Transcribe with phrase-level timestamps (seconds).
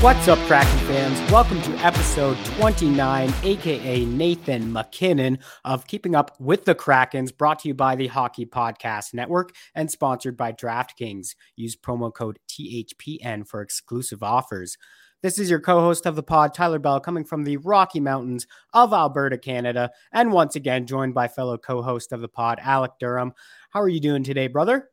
[0.00, 1.32] What's up, Kraken fans?
[1.32, 7.68] Welcome to episode 29, aka Nathan MacKinnon of Keeping Up with the Krakens, brought to
[7.68, 11.34] you by the Hockey Podcast Network and sponsored by DraftKings.
[11.56, 14.78] Use promo code THPN for exclusive offers.
[15.20, 18.46] This is your co host of the pod, Tyler Bell, coming from the Rocky Mountains
[18.72, 22.92] of Alberta, Canada, and once again joined by fellow co host of the pod, Alec
[23.00, 23.32] Durham.
[23.70, 24.90] How are you doing today, brother?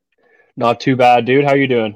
[0.57, 1.45] Not too bad, dude.
[1.45, 1.95] How are you doing?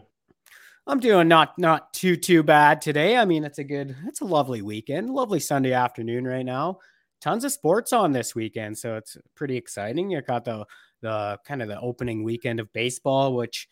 [0.89, 3.15] I'm doing not not too too bad today.
[3.15, 6.79] I mean, it's a good, it's a lovely weekend, lovely Sunday afternoon right now.
[7.21, 10.09] Tons of sports on this weekend, so it's pretty exciting.
[10.09, 10.65] You got the
[11.01, 13.67] the kind of the opening weekend of baseball, which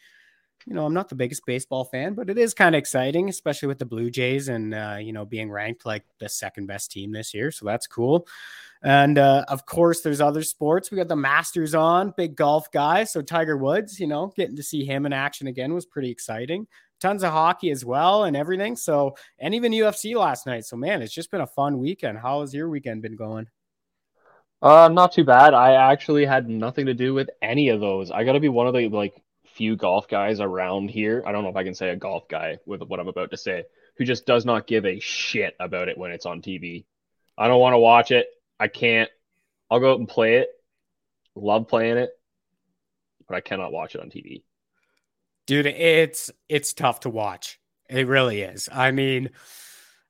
[0.68, 3.68] you know I'm not the biggest baseball fan, but it is kind of exciting, especially
[3.68, 7.12] with the Blue Jays and uh, you know being ranked like the second best team
[7.12, 8.28] this year, so that's cool.
[8.84, 10.92] And uh, of course, there's other sports.
[10.92, 13.06] We got the Masters on, big golf guy.
[13.06, 16.68] So Tiger Woods, you know, getting to see him in action again was pretty exciting
[17.00, 18.76] tons of hockey as well and everything.
[18.76, 20.66] So, and even UFC last night.
[20.66, 22.18] So, man, it's just been a fun weekend.
[22.18, 23.48] How has your weekend been going?
[24.62, 25.54] Uh, not too bad.
[25.54, 28.10] I actually had nothing to do with any of those.
[28.10, 29.22] I got to be one of the like
[29.54, 31.24] few golf guys around here.
[31.26, 33.38] I don't know if I can say a golf guy with what I'm about to
[33.38, 33.66] say,
[33.98, 36.86] who just does not give a shit about it when it's on TV.
[37.38, 38.28] I don't want to watch it.
[38.60, 39.10] I can't.
[39.70, 40.50] I'll go out and play it.
[41.36, 42.10] Love playing it,
[43.28, 44.42] but I cannot watch it on TV.
[45.48, 47.60] Dude, it's it's tough to watch.
[47.90, 48.68] It really is.
[48.72, 49.30] I mean,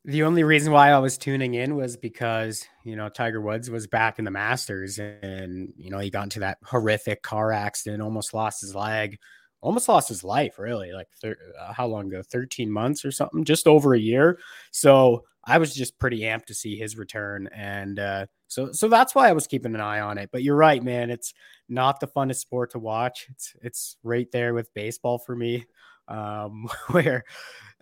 [0.06, 3.88] the only reason why I was tuning in was because, you know, Tiger Woods was
[3.88, 8.34] back in the Masters and, you know, he got into that horrific car accident, almost
[8.34, 9.18] lost his leg,
[9.62, 10.94] almost lost his life, really.
[10.94, 12.24] Like, thir- uh, how long ago?
[12.24, 14.40] 13 months or something, just over a year.
[14.72, 17.50] So I was just pretty amped to see his return.
[17.54, 20.30] And uh, so, so that's why I was keeping an eye on it.
[20.32, 21.10] But you're right, man.
[21.10, 21.34] It's
[21.70, 23.28] not the funnest sport to watch.
[23.30, 25.66] It's, it's right there with baseball for me,
[26.08, 27.24] um, where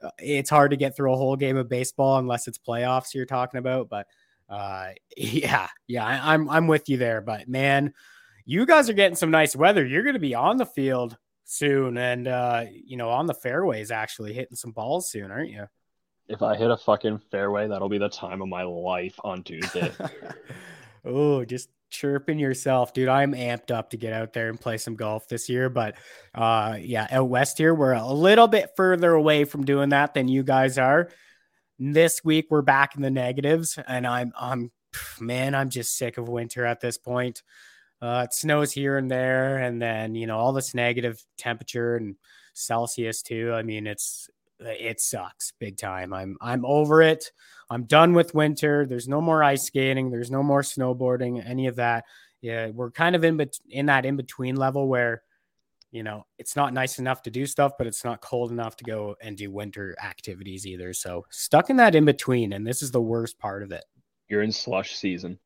[0.04, 3.26] uh, it's hard to get through a whole game of baseball unless it's playoffs you're
[3.26, 3.90] talking about.
[3.90, 4.08] But
[4.50, 7.22] uh, yeah, yeah, I, I'm I'm with you there.
[7.22, 7.94] But man,
[8.46, 9.86] you guys are getting some nice weather.
[9.86, 13.92] You're going to be on the field soon, and uh, you know on the fairways
[13.92, 15.68] actually hitting some balls soon, aren't you?
[16.28, 19.92] If I hit a fucking fairway, that'll be the time of my life on Tuesday.
[21.06, 23.08] oh, just chirping yourself, dude.
[23.08, 25.70] I'm amped up to get out there and play some golf this year.
[25.70, 25.96] But
[26.34, 30.28] uh yeah, out west here, we're a little bit further away from doing that than
[30.28, 31.10] you guys are.
[31.80, 34.72] This week we're back in the negatives, and I'm I'm
[35.20, 37.44] man, I'm just sick of winter at this point.
[38.02, 42.16] Uh it snows here and there, and then you know, all this negative temperature and
[42.54, 43.54] Celsius too.
[43.54, 44.30] I mean, it's
[44.60, 46.14] it sucks big time.
[46.14, 47.32] I'm I'm over it.
[47.70, 48.86] I'm done with winter.
[48.86, 50.12] There's no more ice skating.
[50.12, 51.46] There's no more snowboarding.
[51.46, 52.06] Any of that.
[52.42, 55.24] Yeah, we're kind of in bet- in that in between level where,
[55.92, 58.84] you know, it's not nice enough to do stuff, but it's not cold enough to
[58.84, 60.94] go and do winter activities either.
[60.94, 63.84] So stuck in that in between, and this is the worst part of it.
[64.28, 65.40] You're in slush season.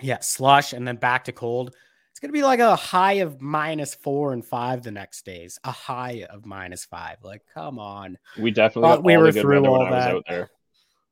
[0.00, 1.74] Yeah, slush, and then back to cold.
[2.10, 5.58] It's gonna be like a high of minus four and five the next days.
[5.64, 7.18] A high of minus five.
[7.22, 8.18] Like, come on.
[8.38, 10.48] We definitely we were through all that.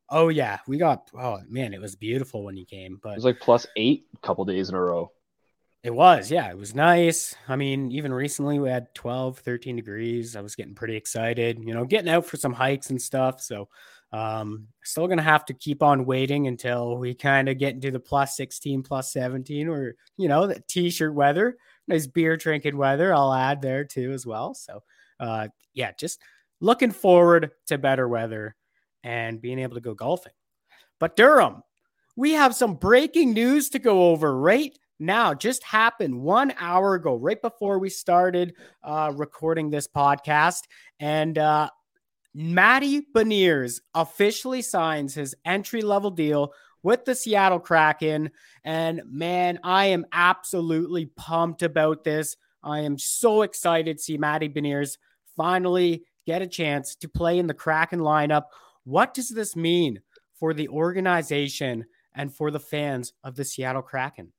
[0.09, 1.09] Oh yeah, we got.
[1.13, 4.17] Oh man, it was beautiful when you came, But It was like plus eight a
[4.25, 5.11] couple days in a row.
[5.81, 7.35] It was, yeah, it was nice.
[7.47, 10.35] I mean, even recently we had 12, 13 degrees.
[10.35, 13.39] I was getting pretty excited, you know, getting out for some hikes and stuff.
[13.39, 13.69] So,
[14.11, 17.91] um, still going to have to keep on waiting until we kind of get into
[17.91, 21.57] the plus 16, plus 17 or, you know, the t shirt weather.
[21.87, 23.13] nice beer drinking weather.
[23.13, 24.53] I'll add there too as well.
[24.53, 24.83] So,
[25.19, 26.19] uh, yeah, just
[26.59, 28.55] looking forward to better weather
[29.03, 30.33] and being able to go golfing.
[30.99, 31.63] But Durham,
[32.15, 35.33] we have some breaking news to go over right now.
[35.33, 40.63] Just happened one hour ago, right before we started uh, recording this podcast,
[40.99, 41.69] and uh,
[42.33, 46.53] Matty Beniers officially signs his entry level deal
[46.83, 48.31] with the Seattle Kraken.
[48.63, 52.37] And man, I am absolutely pumped about this.
[52.63, 54.97] I am so excited to see Matty Beniers
[55.35, 58.43] finally get a chance to play in the Kraken lineup.
[58.83, 60.01] What does this mean
[60.35, 64.33] for the organization and for the fans of the Seattle Kraken?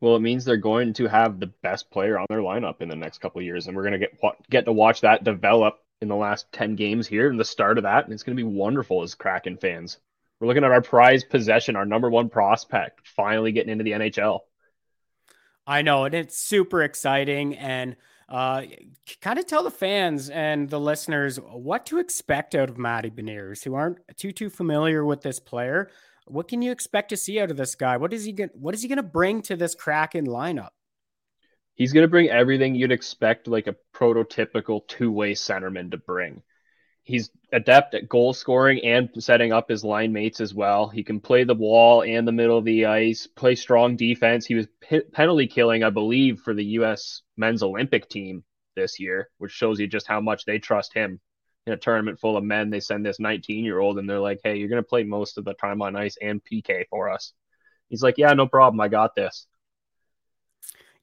[0.00, 2.96] Well, it means they're going to have the best player on their lineup in the
[2.96, 4.18] next couple years, and we're going to get
[4.50, 7.84] get to watch that develop in the last ten games here, and the start of
[7.84, 9.98] that, and it's going to be wonderful as Kraken fans.
[10.40, 14.40] We're looking at our prized possession, our number one prospect, finally getting into the NHL.
[15.66, 17.96] I know, and it's super exciting, and
[18.28, 18.62] uh,
[19.20, 23.64] kind of tell the fans and the listeners what to expect out of Matty Beniers,
[23.64, 25.90] who aren't too too familiar with this player.
[26.26, 27.96] What can you expect to see out of this guy?
[27.96, 28.36] What is he?
[28.54, 30.70] What is he going to bring to this Kraken lineup?
[31.76, 36.42] He's going to bring everything you'd expect like a prototypical two-way centerman to bring
[37.06, 40.88] he's adept at goal scoring and setting up his line mates as well.
[40.88, 44.44] He can play the wall and the middle of the ice, play strong defense.
[44.44, 47.22] He was p- penalty killing, I believe, for the U.S.
[47.36, 48.42] men's Olympic team
[48.74, 51.20] this year, which shows you just how much they trust him.
[51.68, 54.40] In a tournament full of men, they send this 19 year old and they're like,
[54.42, 57.32] hey, you're going to play most of the time on ice and PK for us.
[57.88, 58.80] He's like, yeah, no problem.
[58.80, 59.46] I got this.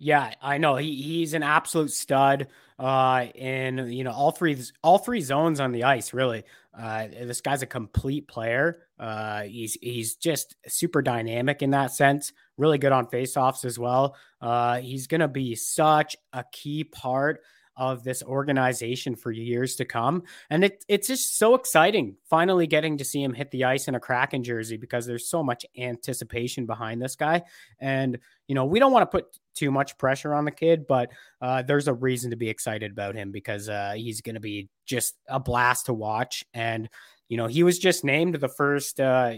[0.04, 0.76] Yeah, I know.
[0.76, 2.48] He he's an absolute stud
[2.78, 6.44] uh in you know all three all three zones on the ice really.
[6.78, 8.80] Uh this guy's a complete player.
[9.00, 12.34] Uh he's he's just super dynamic in that sense.
[12.58, 14.18] Really good on faceoffs as well.
[14.42, 17.40] Uh he's going to be such a key part
[17.76, 20.24] of this organization for years to come.
[20.50, 23.96] And it, it's just so exciting finally getting to see him hit the ice in
[23.96, 27.42] a Kraken jersey because there's so much anticipation behind this guy.
[27.80, 29.26] And, you know, we don't want to put
[29.56, 31.10] too much pressure on the kid, but
[31.42, 34.70] uh, there's a reason to be excited about him because uh, he's going to be
[34.86, 36.44] just a blast to watch.
[36.54, 36.90] And,
[37.30, 39.00] you know, he was just named the first.
[39.00, 39.34] Uh,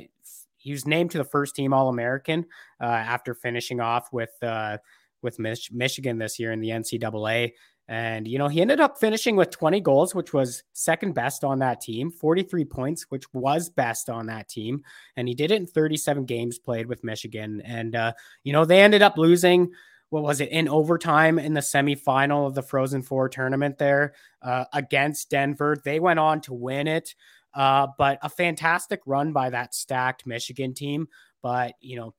[0.57, 2.46] he was named to the first team All American
[2.81, 4.78] uh, after finishing off with uh,
[5.22, 7.52] with Mich- Michigan this year in the NCAA.
[7.87, 11.59] And, you know, he ended up finishing with 20 goals, which was second best on
[11.59, 14.83] that team, 43 points, which was best on that team.
[15.15, 17.61] And he did it in 37 games played with Michigan.
[17.61, 19.71] And, uh, you know, they ended up losing,
[20.09, 24.65] what was it, in overtime in the semifinal of the Frozen Four tournament there uh,
[24.73, 25.77] against Denver.
[25.83, 27.13] They went on to win it.
[27.53, 31.07] Uh, but a fantastic run by that stacked Michigan team.
[31.41, 32.15] But, you know,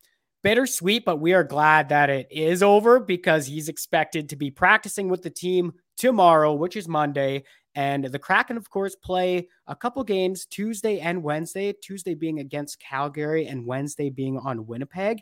[0.46, 5.08] bittersweet, but we are glad that it is over because he's expected to be practicing
[5.08, 7.42] with the team tomorrow, which is Monday.
[7.74, 12.78] And the Kraken, of course, play a couple games Tuesday and Wednesday, Tuesday being against
[12.78, 15.18] Calgary and Wednesday being on Winnipeg.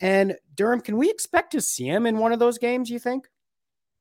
[0.00, 3.28] And Durham, can we expect to see him in one of those games, you think?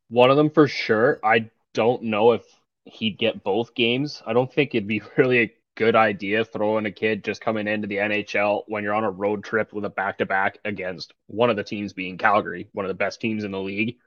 [0.10, 1.20] One of them for sure.
[1.24, 2.44] I don't know if
[2.86, 4.24] he'd get both games.
[4.26, 7.98] I don't think it'd be really good idea throwing a kid just coming into the
[7.98, 11.58] NHL when you're on a road trip with a back to back against one of
[11.58, 13.98] the teams being Calgary, one of the best teams in the league.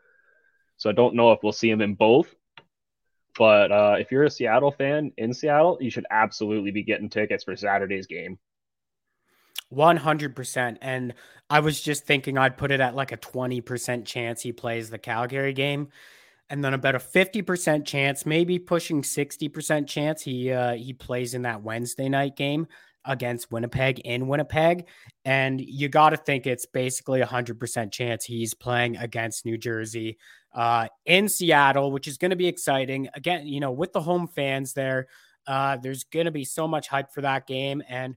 [0.78, 2.34] So I don't know if we'll see him in both.
[3.36, 7.44] But uh, if you're a Seattle fan in Seattle, you should absolutely be getting tickets
[7.44, 8.38] for Saturday's game.
[9.72, 10.78] 100%.
[10.80, 11.14] And
[11.50, 14.98] I was just thinking I'd put it at like a 20% chance he plays the
[14.98, 15.88] Calgary game
[16.50, 21.42] and then about a 50% chance, maybe pushing 60% chance he uh, he plays in
[21.42, 22.66] that Wednesday night game
[23.04, 24.86] against Winnipeg in Winnipeg.
[25.24, 30.18] And you got to think it's basically a 100% chance he's playing against New Jersey
[30.54, 33.08] uh, in Seattle, which is going to be exciting.
[33.14, 35.06] Again, you know, with the home fans there,
[35.46, 37.82] uh, there's going to be so much hype for that game.
[37.88, 38.16] And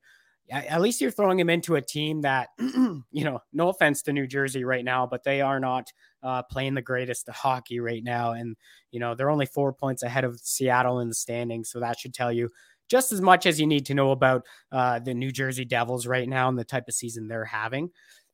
[0.52, 4.28] at least you're throwing him into a team that, you know, no offense to New
[4.28, 5.92] Jersey right now, but they are not
[6.24, 8.32] uh, playing the greatest hockey right now.
[8.32, 8.58] And,
[8.92, 11.70] you know, they're only four points ahead of Seattle in the standings.
[11.72, 12.50] So that should tell you
[12.90, 16.28] just as much as you need to know about uh, the New Jersey Devils right
[16.28, 17.90] now and the type of season they're having.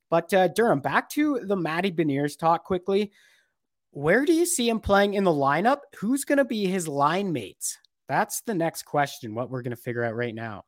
[0.10, 3.12] But uh, Durham, back to the Matty Beniers talk quickly.
[3.92, 5.80] Where do you see him playing in the lineup?
[6.00, 7.78] Who's going to be his line mates?
[8.08, 10.64] That's the next question, what we're going to figure out right now.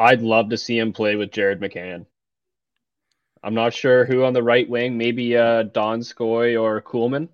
[0.00, 2.06] I'd love to see him play with Jared McCann.
[3.42, 7.28] I'm not sure who on the right wing, maybe uh, Donskoy or Kuhlman,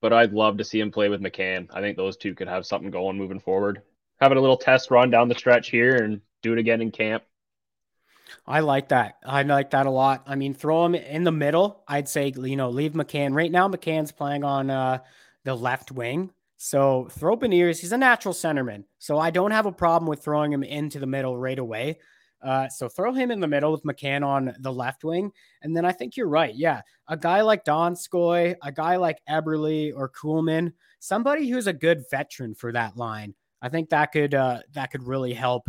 [0.00, 1.66] but I'd love to see him play with McCann.
[1.74, 3.82] I think those two could have something going moving forward.
[4.20, 7.24] Having a little test run down the stretch here and do it again in camp.
[8.46, 9.16] I like that.
[9.26, 10.22] I like that a lot.
[10.28, 11.82] I mean, throw him in the middle.
[11.88, 13.34] I'd say, you know, leave McCann.
[13.34, 14.98] Right now, McCann's playing on uh,
[15.42, 16.30] the left wing.
[16.64, 17.78] So throw Beniers.
[17.78, 18.84] He's a natural centerman.
[18.98, 21.98] So I don't have a problem with throwing him into the middle right away.
[22.42, 25.30] Uh, so throw him in the middle with McCann on the left wing.
[25.60, 26.54] And then I think you're right.
[26.54, 26.80] Yeah.
[27.08, 32.54] A guy like Donskoy, a guy like Eberle or Kuhlman, somebody who's a good veteran
[32.54, 33.34] for that line.
[33.60, 35.68] I think that could uh, that could really help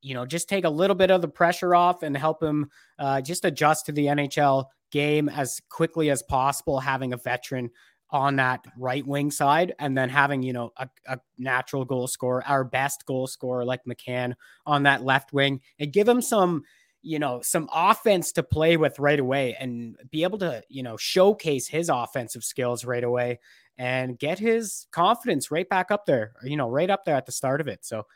[0.00, 3.22] you know, just take a little bit of the pressure off and help him uh,
[3.22, 7.70] just adjust to the NHL game as quickly as possible, having a veteran
[8.10, 12.44] on that right wing side and then having, you know, a, a, natural goal scorer,
[12.46, 14.34] our best goal scorer like McCann
[14.66, 16.62] on that left wing and give him some,
[17.02, 20.96] you know, some offense to play with right away and be able to, you know,
[20.96, 23.40] showcase his offensive skills right away
[23.78, 27.32] and get his confidence right back up there, you know, right up there at the
[27.32, 27.84] start of it.
[27.84, 28.06] So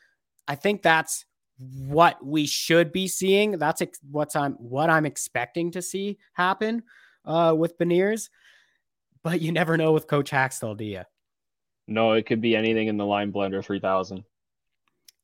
[0.47, 1.25] I think that's
[1.59, 3.52] what we should be seeing.
[3.52, 6.83] That's ex- what's I'm what I'm expecting to see happen
[7.25, 8.28] uh, with Beniers.
[9.28, 11.02] But you never know with Coach Hakstol, do you?
[11.87, 14.25] No, it could be anything in the line blender 3000.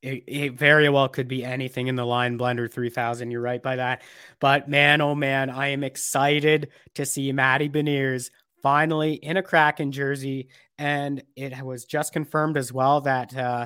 [0.03, 3.77] It, it, very well could be anything in the line blender 3000 you're right by
[3.77, 4.03] that
[4.39, 8.29] but man oh man i am excited to see matty beniers
[8.61, 13.65] finally in a kraken jersey and it was just confirmed as well that uh,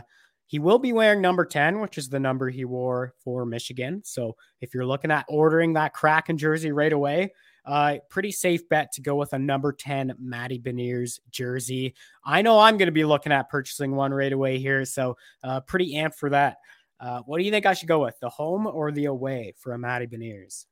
[0.49, 4.01] he will be wearing number 10, which is the number he wore for Michigan.
[4.03, 7.33] So if you're looking at ordering that Kraken jersey right away,
[7.65, 11.93] uh, pretty safe bet to go with a number 10 Matty Beniers jersey.
[12.23, 14.85] I know I'm going to be looking at purchasing one right away here.
[14.85, 16.57] So uh, pretty amped for that.
[16.99, 19.73] Uh, what do you think I should go with, the home or the away for
[19.73, 20.65] a Matty Beniers?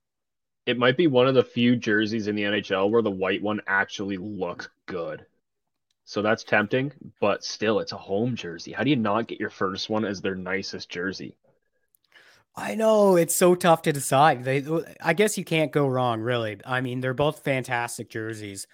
[0.66, 3.62] It might be one of the few jerseys in the NHL where the white one
[3.68, 5.26] actually looks good.
[6.04, 8.72] So that's tempting, but still, it's a home jersey.
[8.72, 11.36] How do you not get your first one as their nicest jersey?
[12.58, 14.44] I know it's so tough to decide.
[14.44, 14.66] They,
[15.00, 16.60] I guess you can't go wrong, really.
[16.66, 18.66] I mean, they're both fantastic jerseys.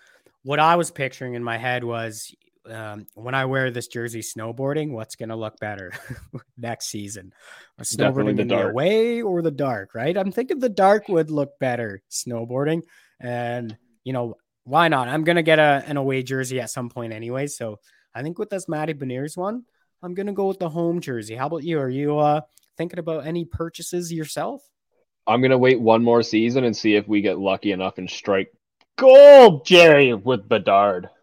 [0.43, 2.33] What I was picturing in my head was
[2.69, 5.91] um, when I wear this jersey snowboarding, what's going to look better
[6.57, 7.33] next season?
[7.81, 8.63] snowboarding the in dark.
[8.63, 10.17] the away or the dark, right?
[10.17, 12.83] I'm thinking the dark would look better snowboarding.
[13.19, 15.09] And, you know, why not?
[15.09, 17.47] I'm gonna get a an away jersey at some point anyway.
[17.47, 17.79] So
[18.15, 19.65] I think with this Matty Beniers one,
[20.01, 21.35] I'm gonna go with the home jersey.
[21.35, 21.79] How about you?
[21.79, 22.41] Are you uh
[22.77, 24.61] thinking about any purchases yourself?
[25.25, 28.51] I'm gonna wait one more season and see if we get lucky enough and strike
[28.97, 31.09] gold, Jerry, with Bedard.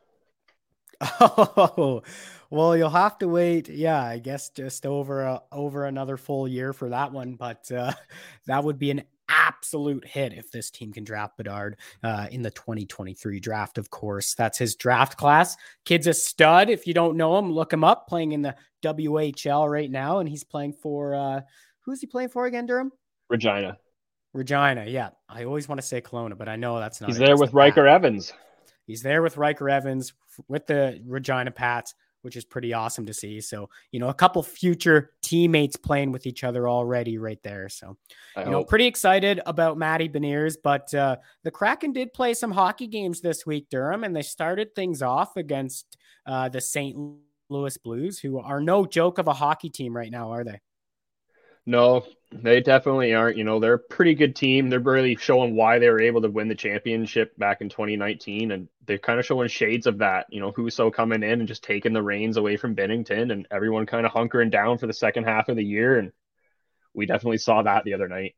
[1.23, 2.03] Oh,
[2.51, 3.69] well, you'll have to wait.
[3.69, 7.93] Yeah, I guess just over a, over another full year for that one, but uh,
[8.47, 12.51] that would be an absolute hit if this team can draft Bedard uh, in the
[12.51, 13.79] 2023 draft.
[13.79, 15.57] Of course, that's his draft class.
[15.85, 16.69] Kid's a stud.
[16.69, 18.07] If you don't know him, look him up.
[18.09, 21.41] Playing in the WHL right now, and he's playing for uh,
[21.85, 22.93] who's he playing for again, Durham?
[23.29, 23.79] Regina.
[24.33, 25.11] Regina, yeah.
[25.29, 27.09] I always want to say Kelowna, but I know that's not.
[27.09, 28.33] He's there with Ryker Evans.
[28.87, 30.13] He's there with Ryker Evans
[30.49, 33.41] with the Regina Pats which is pretty awesome to see.
[33.41, 37.69] So, you know, a couple future teammates playing with each other already right there.
[37.69, 37.97] So,
[38.37, 38.53] I you hope.
[38.53, 43.21] know, pretty excited about Matty Beniers, but uh, the Kraken did play some hockey games
[43.21, 45.97] this week, Durham, and they started things off against
[46.27, 46.97] uh, the St.
[47.49, 50.61] Louis Blues, who are no joke of a hockey team right now, are they?
[51.67, 53.37] No, they definitely aren't.
[53.37, 54.69] You know, they're a pretty good team.
[54.69, 58.69] They're really showing why they were able to win the championship back in 2019, and
[58.87, 60.27] they're kind of showing shades of that.
[60.31, 63.87] You know, Husso coming in and just taking the reins away from Binnington, and everyone
[63.87, 65.99] kind of hunkering down for the second half of the year.
[65.99, 66.13] And
[66.95, 68.35] we definitely saw that the other night.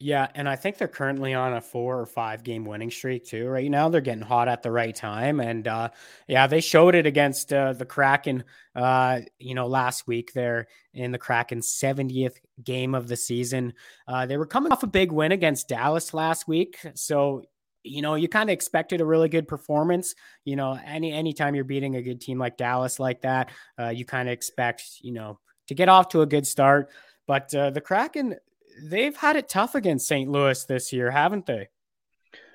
[0.00, 3.48] Yeah, and I think they're currently on a four or five game winning streak too.
[3.48, 5.88] Right now, they're getting hot at the right time, and uh,
[6.28, 8.44] yeah, they showed it against uh, the Kraken.
[8.76, 13.72] Uh, you know, last week there in the Kraken's 70th game of the season,
[14.06, 17.42] uh, they were coming off a big win against Dallas last week, so
[17.82, 20.14] you know you kind of expected a really good performance.
[20.44, 23.50] You know, any anytime you're beating a good team like Dallas like that,
[23.80, 26.90] uh, you kind of expect you know to get off to a good start.
[27.26, 28.36] But uh, the Kraken,
[28.82, 30.30] they've had it tough against St.
[30.30, 31.68] Louis this year, haven't they?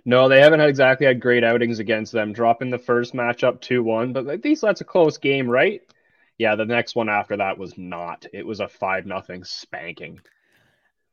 [0.05, 2.33] No, they haven't had exactly had great outings against them.
[2.33, 5.81] Dropping the first matchup 2 1, but at least that's a close game, right?
[6.37, 8.25] Yeah, the next one after that was not.
[8.33, 10.19] It was a 5 nothing spanking.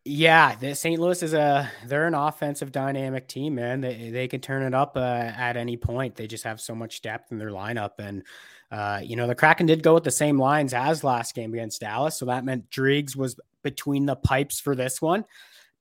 [0.04, 0.98] Yeah, the St.
[0.98, 3.82] Louis is a they're an offensive dynamic team, man.
[3.82, 6.16] They they can turn it up uh, at any point.
[6.16, 8.22] They just have so much depth in their lineup, and
[8.70, 11.82] uh, you know the Kraken did go with the same lines as last game against
[11.82, 15.26] Dallas, so that meant Driedger was between the pipes for this one.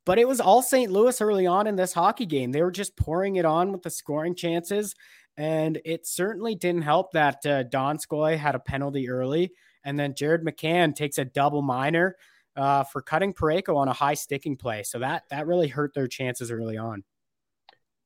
[0.05, 0.91] But it was all St.
[0.91, 2.51] Louis early on in this hockey game.
[2.51, 4.95] They were just pouring it on with the scoring chances,
[5.37, 9.53] and it certainly didn't help that uh, Donskoy had a penalty early,
[9.85, 12.17] and then Jared McCann takes a double minor
[12.59, 14.83] uh, for cutting Parayko on a high sticking play.
[14.83, 17.03] So that that really hurt their chances early on.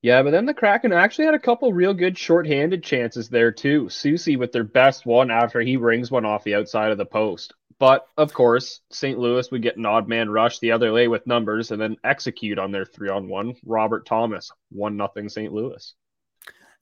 [0.01, 3.85] Yeah, but then the Kraken actually had a couple real good short-handed chances there too.
[3.85, 7.53] Soucy with their best one after he rings one off the outside of the post.
[7.79, 9.17] But of course, St.
[9.17, 12.59] Louis would get an odd man rush the other way with numbers and then execute
[12.59, 13.55] on their three on one.
[13.65, 15.51] Robert Thomas, one nothing St.
[15.51, 15.93] Louis.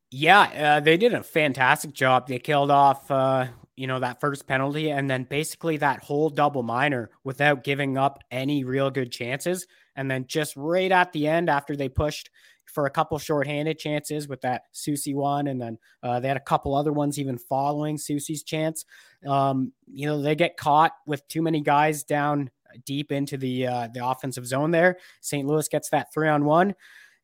[0.10, 2.28] Yeah, uh, they did a fantastic job.
[2.28, 6.64] They killed off, uh, you know, that first penalty and then basically that whole double
[6.64, 9.66] minor without giving up any real good chances.
[9.96, 12.30] And then just right at the end, after they pushed
[12.66, 16.42] for a couple shorthanded chances with that Soucy one, and then uh, they had a
[16.42, 18.86] couple other ones even following Soucy's chance.
[19.28, 22.50] Um, you know, they get caught with too many guys down
[22.86, 24.72] deep into the uh, the offensive zone.
[24.72, 25.46] There, St.
[25.46, 26.74] Louis gets that three on one,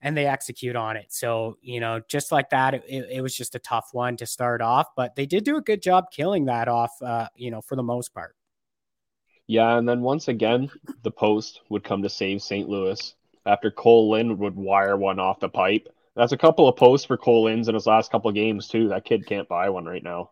[0.01, 1.07] and they execute on it.
[1.09, 4.61] So you know, just like that, it, it, was just a tough one to start
[4.61, 6.91] off, but they did do a good job killing that off.
[7.01, 8.35] Uh, you know, for the most part.
[9.47, 10.69] Yeah, and then once again,
[11.03, 12.67] the post would come to save St.
[12.67, 13.13] Louis
[13.45, 15.87] after Cole Lind would wire one off the pipe.
[16.15, 18.89] That's a couple of posts for Cole Linds in his last couple of games too.
[18.89, 20.31] That kid can't buy one right now.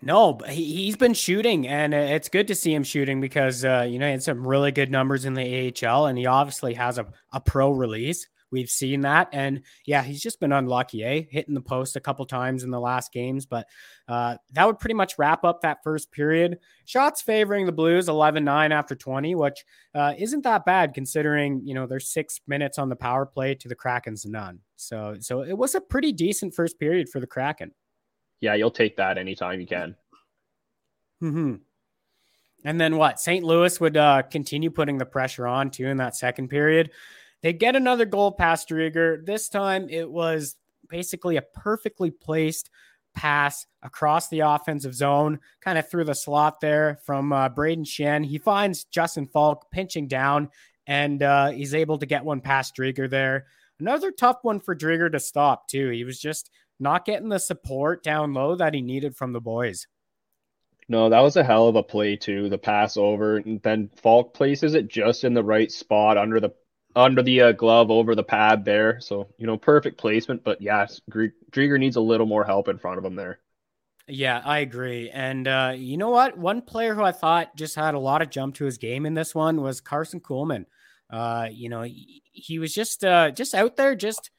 [0.00, 3.86] No, but he, he's been shooting, and it's good to see him shooting because uh,
[3.88, 6.98] you know he had some really good numbers in the AHL, and he obviously has
[6.98, 8.28] a, a pro release.
[8.50, 9.28] We've seen that.
[9.32, 11.22] And yeah, he's just been unlucky, eh?
[11.30, 13.46] Hitting the post a couple times in the last games.
[13.46, 13.66] But
[14.08, 16.58] uh, that would pretty much wrap up that first period.
[16.86, 19.64] Shots favoring the Blues 11 9 after 20, which
[19.94, 23.68] uh, isn't that bad considering, you know, there's six minutes on the power play to
[23.68, 24.60] the Kraken's none.
[24.76, 27.72] So, so it was a pretty decent first period for the Kraken.
[28.40, 29.96] Yeah, you'll take that anytime you can.
[31.20, 31.54] Hmm.
[32.64, 33.20] And then what?
[33.20, 33.44] St.
[33.44, 36.90] Louis would uh, continue putting the pressure on too in that second period.
[37.42, 39.24] They get another goal past Driedger.
[39.24, 40.56] This time it was
[40.88, 42.70] basically a perfectly placed
[43.14, 48.24] pass across the offensive zone, kind of through the slot there from uh, Brayden Schenn.
[48.24, 50.50] He finds Justin Faulk pinching down,
[50.86, 53.46] and uh, he's able to get one past Driedger there.
[53.80, 55.90] Another tough one for Driedger to stop, too.
[55.90, 59.86] He was just not getting the support down low that he needed from the boys.
[60.88, 62.48] No, that was a hell of a play, too.
[62.48, 66.50] The pass over, and then Faulk places it just in the right spot under the
[66.96, 69.00] under the uh, glove over the pad there.
[69.00, 70.44] So, you know, perfect placement.
[70.44, 73.40] But yes, Driedger needs a little more help in front of him there.
[74.10, 75.10] Yeah, I agree.
[75.10, 76.38] And uh, you know what?
[76.38, 79.12] One player who I thought just had a lot of jump to his game in
[79.12, 80.64] this one was Carson Kuhlman.
[81.10, 84.30] Uh, you know, he, he was just uh, just out there, just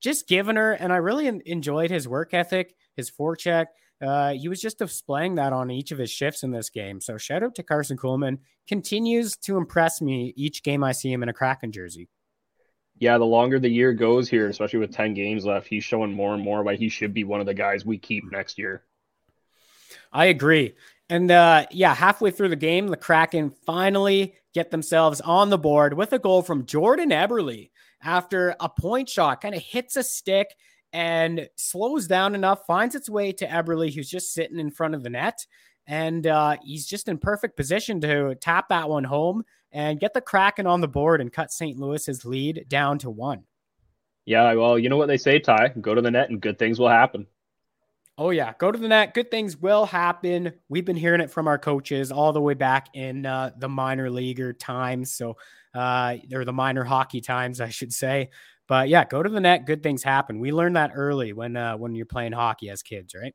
[0.00, 3.66] just giving her, and I really enjoyed his work ethic, his forecheck.
[4.00, 7.00] Uh, he was just displaying that on each of his shifts in this game.
[7.00, 8.38] So shout out to Carson Kuhlman.
[8.66, 12.08] Continues to impress me each game I see him in a Kraken jersey.
[13.00, 16.34] Yeah, the longer the year goes here, especially with 10 games left, he's showing more
[16.34, 18.82] and more why he should be one of the guys we keep next year.
[20.12, 20.74] I agree.
[21.08, 25.94] And uh, yeah, halfway through the game, the Kraken finally get themselves on the board
[25.94, 27.70] with a goal from Jordan Eberle
[28.02, 30.54] after a point shot kind of hits a stick
[30.92, 35.02] and slows down enough, finds its way to Eberle, who's just sitting in front of
[35.02, 35.46] the net.
[35.86, 40.20] And uh, he's just in perfect position to tap that one home and get the
[40.20, 41.78] Kraken on the board and cut St.
[41.78, 43.44] Louis's lead down to one.
[44.24, 46.78] Yeah, well, you know what they say, Ty go to the net and good things
[46.78, 47.26] will happen.
[48.18, 48.52] Oh, yeah.
[48.58, 49.14] Go to the net.
[49.14, 50.52] Good things will happen.
[50.68, 54.10] We've been hearing it from our coaches all the way back in uh, the minor
[54.10, 55.12] leaguer times.
[55.12, 55.36] So,
[55.72, 58.30] uh, or the minor hockey times, I should say.
[58.68, 59.66] But yeah, go to the net.
[59.66, 60.40] Good things happen.
[60.40, 63.34] We learned that early when uh, when you're playing hockey as kids, right?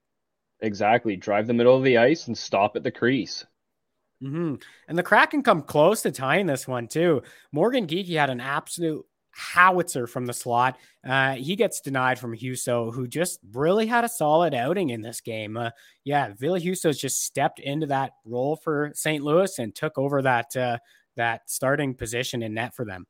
[0.61, 1.15] Exactly.
[1.15, 3.45] Drive the middle of the ice and stop at the crease.
[4.23, 4.55] Mm-hmm.
[4.87, 7.23] And the Kraken come close to tying this one too.
[7.51, 10.77] Morgan Geekie had an absolute howitzer from the slot.
[11.05, 15.19] Uh, he gets denied from Husso, who just really had a solid outing in this
[15.19, 15.57] game.
[15.57, 15.71] Uh,
[16.03, 19.23] yeah, Ville Husso's just stepped into that role for St.
[19.23, 20.77] Louis and took over that uh,
[21.17, 23.05] that starting position in net for them.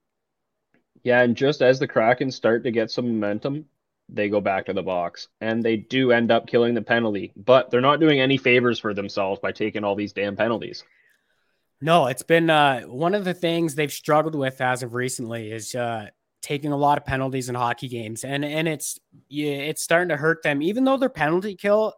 [1.04, 3.66] Yeah, and just as the Kraken start to get some momentum,
[4.10, 7.72] they go back to the box and they do end up killing the penalty, but
[7.72, 10.84] they're not doing any favors for themselves by taking all these damn penalties.
[11.82, 15.76] No, it's been uh, one of the things they've struggled with as of recently is
[15.76, 16.08] uh,
[16.42, 20.16] taking a lot of penalties in hockey games, and and it's yeah, it's starting to
[20.16, 20.62] hurt them.
[20.62, 21.94] Even though their penalty kill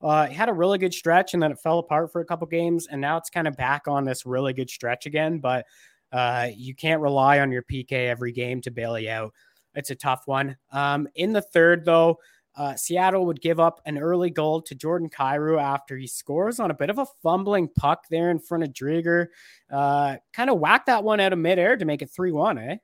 [0.00, 2.86] uh, had a really good stretch, and then it fell apart for a couple games,
[2.90, 5.38] and now it's kind of back on this really good stretch again.
[5.38, 5.66] But
[6.12, 9.32] uh, you can't rely on your PK every game to bail you out.
[9.74, 10.56] It's a tough one.
[10.72, 12.18] Um, in the third, though,
[12.56, 16.70] uh, Seattle would give up an early goal to Jordan Kyrou after he scores on
[16.70, 19.26] a bit of a fumbling puck there in front of Driedger.
[19.70, 22.76] Uh, kind of whacked that one out of midair to make it 3 1, eh?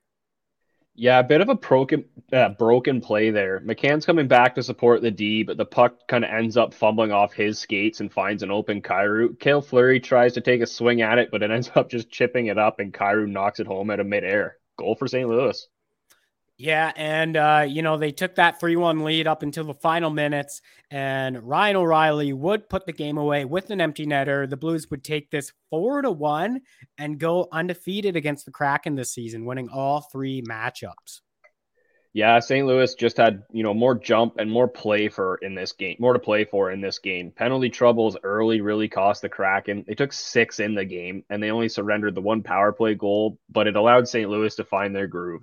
[0.95, 3.59] Yeah, a bit of a broken uh, broken play there.
[3.61, 7.11] McCann's coming back to support the D, but the puck kind of ends up fumbling
[7.11, 9.39] off his skates and finds an open Kyrou.
[9.39, 12.45] Cale Fleury tries to take a swing at it, but it ends up just chipping
[12.47, 14.57] it up, and Kyrou knocks it home out of midair.
[14.77, 15.27] Goal for St.
[15.27, 15.67] Louis.
[16.57, 20.61] Yeah, and uh, you know they took that three-one lead up until the final minutes,
[20.91, 24.47] and Ryan O'Reilly would put the game away with an empty netter.
[24.47, 26.61] The Blues would take this four to one
[26.97, 31.21] and go undefeated against the Kraken this season, winning all three matchups.
[32.13, 32.67] Yeah, St.
[32.67, 36.13] Louis just had you know more jump and more play for in this game, more
[36.13, 37.31] to play for in this game.
[37.31, 39.83] Penalty troubles early really cost the Kraken.
[39.87, 43.39] They took six in the game, and they only surrendered the one power play goal,
[43.49, 44.29] but it allowed St.
[44.29, 45.41] Louis to find their groove.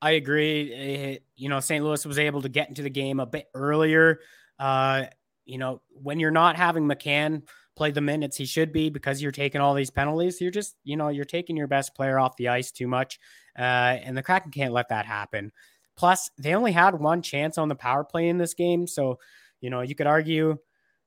[0.00, 0.72] I agree.
[0.72, 1.84] It, you know, St.
[1.84, 4.20] Louis was able to get into the game a bit earlier.
[4.58, 5.04] Uh,
[5.44, 7.42] you know, when you're not having McCann
[7.74, 10.96] play the minutes he should be because you're taking all these penalties, you're just, you
[10.96, 13.18] know, you're taking your best player off the ice too much.
[13.58, 15.52] Uh, and the Kraken can't let that happen.
[15.96, 18.86] Plus, they only had one chance on the power play in this game.
[18.86, 19.18] So,
[19.60, 20.58] you know, you could argue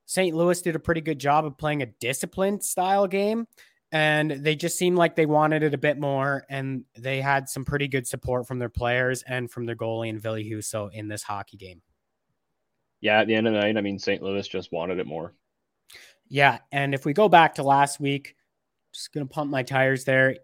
[0.05, 0.35] St.
[0.35, 3.47] Louis did a pretty good job of playing a disciplined style game
[3.91, 7.65] and they just seemed like they wanted it a bit more and they had some
[7.65, 11.23] pretty good support from their players and from their goalie and Ville Husso in this
[11.23, 11.81] hockey game.
[13.01, 14.21] Yeah, at the end of the night, I mean St.
[14.21, 15.33] Louis just wanted it more.
[16.29, 18.35] Yeah, and if we go back to last week,
[18.93, 20.37] just going to pump my tires there.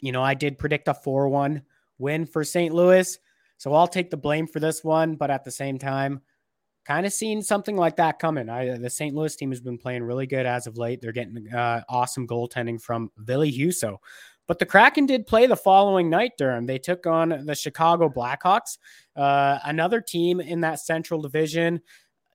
[0.00, 1.62] You know, I did predict a 4-1
[1.98, 2.72] win for St.
[2.72, 3.18] Louis,
[3.58, 6.20] so I'll take the blame for this one, but at the same time,
[6.84, 8.48] kind of seen something like that coming.
[8.48, 9.14] I, the St.
[9.14, 11.00] Louis team has been playing really good as of late.
[11.00, 13.98] They're getting uh, awesome goaltending from Ville Husso.
[14.46, 16.66] But the Kraken did play the following night, Durham.
[16.66, 18.76] They took on the Chicago Blackhawks,
[19.16, 21.80] uh, another team in that Central Division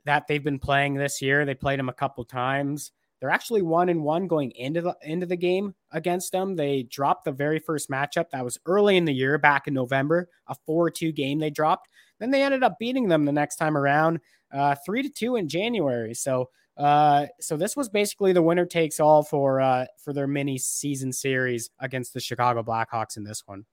[0.06, 1.46] that they've been playing this year.
[1.46, 2.92] They played them a couple times.
[3.20, 6.56] They're actually one and one going into the into the game against them.
[6.56, 10.30] They dropped the very first matchup that was early in the year, back in November,
[10.48, 11.90] a four-two game they dropped.
[12.20, 14.20] Then they ended up beating them the next time around
[14.52, 16.14] uh, three to two in January.
[16.14, 20.58] So, uh, so this was basically the winner takes all for uh, for their mini
[20.58, 23.66] season series against the Chicago Blackhawks in this one.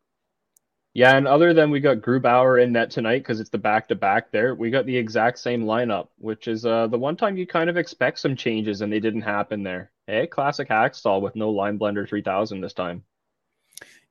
[0.96, 3.94] Yeah, and other than we got Grubauer in net tonight because it's the back to
[3.94, 7.46] back there, we got the exact same lineup, which is uh, the one time you
[7.46, 9.90] kind of expect some changes and they didn't happen there.
[10.06, 13.04] Hey, classic Hakstol with no line blender 3000 this time.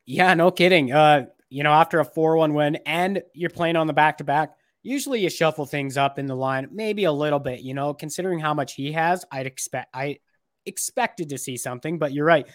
[0.05, 0.91] Yeah, no kidding.
[0.91, 4.23] Uh, you know, after a 4 1 win and you're playing on the back to
[4.23, 7.91] back, usually you shuffle things up in the line, maybe a little bit, you know,
[7.93, 10.19] considering how much he has, I'd expect, I
[10.67, 12.47] expected to see something, but you're right.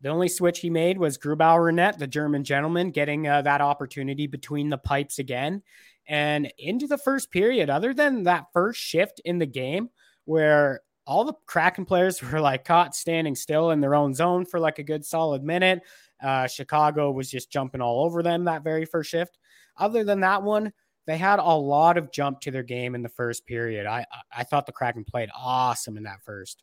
[0.00, 4.26] The only switch he made was Grubauer net, the German gentleman, getting uh, that opportunity
[4.26, 5.62] between the pipes again.
[6.08, 9.90] And into the first period, other than that first shift in the game
[10.24, 14.58] where all the Kraken players were like caught standing still in their own zone for
[14.58, 15.82] like a good solid minute.
[16.22, 19.38] Uh, Chicago was just jumping all over them that very first shift.
[19.76, 20.72] Other than that one,
[21.06, 23.86] they had a lot of jump to their game in the first period.
[23.86, 26.62] I I thought the Kraken played awesome in that first.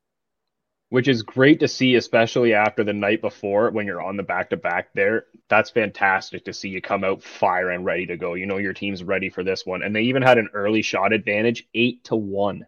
[0.89, 4.49] Which is great to see, especially after the night before when you're on the back
[4.49, 5.25] to back there.
[5.47, 8.34] That's fantastic to see you come out fire and ready to go.
[8.34, 9.84] You know your team's ready for this one.
[9.84, 12.65] And they even had an early shot advantage, eight to one.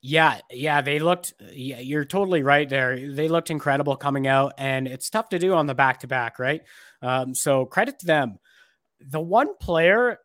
[0.00, 1.34] Yeah, yeah, they looked.
[1.52, 2.96] Yeah, you're totally right there.
[3.10, 6.38] They looked incredible coming out, and it's tough to do on the back to back,
[6.38, 6.62] right?
[7.02, 8.38] Um, so credit to them.
[9.00, 10.20] The one player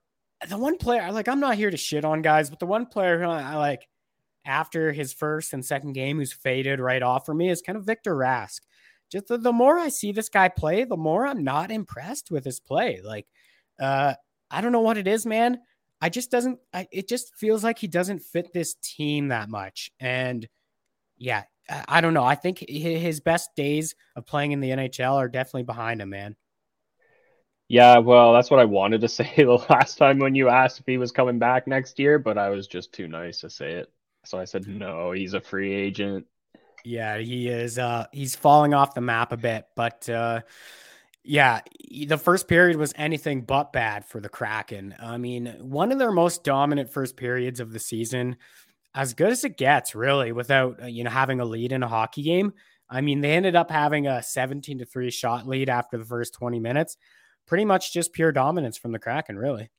[0.48, 3.20] the one player, like, I'm not here to shit on guys, but the one player
[3.20, 3.88] who I, like
[4.46, 7.86] after his first and second game who's faded right off for me is kind of
[7.86, 8.62] Victor Rask.
[9.12, 12.46] Just the, the more I see this guy play, the more I'm not impressed with
[12.46, 13.02] his play.
[13.04, 13.28] Like,
[13.80, 14.14] uh,
[14.52, 15.60] I don't know what it is, man.
[16.02, 19.92] I just doesn't, I, it just feels like he doesn't fit this team that much.
[20.00, 20.48] And
[21.18, 22.24] yeah, I, I don't know.
[22.24, 26.36] I think his best days of playing in the NHL are definitely behind him, man.
[27.70, 30.86] Yeah, well, that's what I wanted to say the last time when you asked if
[30.86, 33.94] he was coming back next year, but I was just too nice to say it.
[34.26, 36.26] So I said, no, he's a free agent.
[36.84, 37.78] Yeah, he is.
[37.80, 40.42] Uh, he's falling off the map a bit, but uh,
[41.24, 41.62] yeah,
[42.08, 44.96] the first period was anything but bad for the Kraken.
[45.00, 48.38] I mean, one of their most dominant first periods of the season,
[48.96, 51.88] as good as it gets, really, without uh, you know having a lead in a
[51.88, 52.54] hockey game.
[52.90, 56.34] I mean, they ended up having a 17 to 3 shot lead after the first
[56.34, 56.98] 20 minutes
[57.50, 59.70] pretty much just pure dominance from the Kraken, really.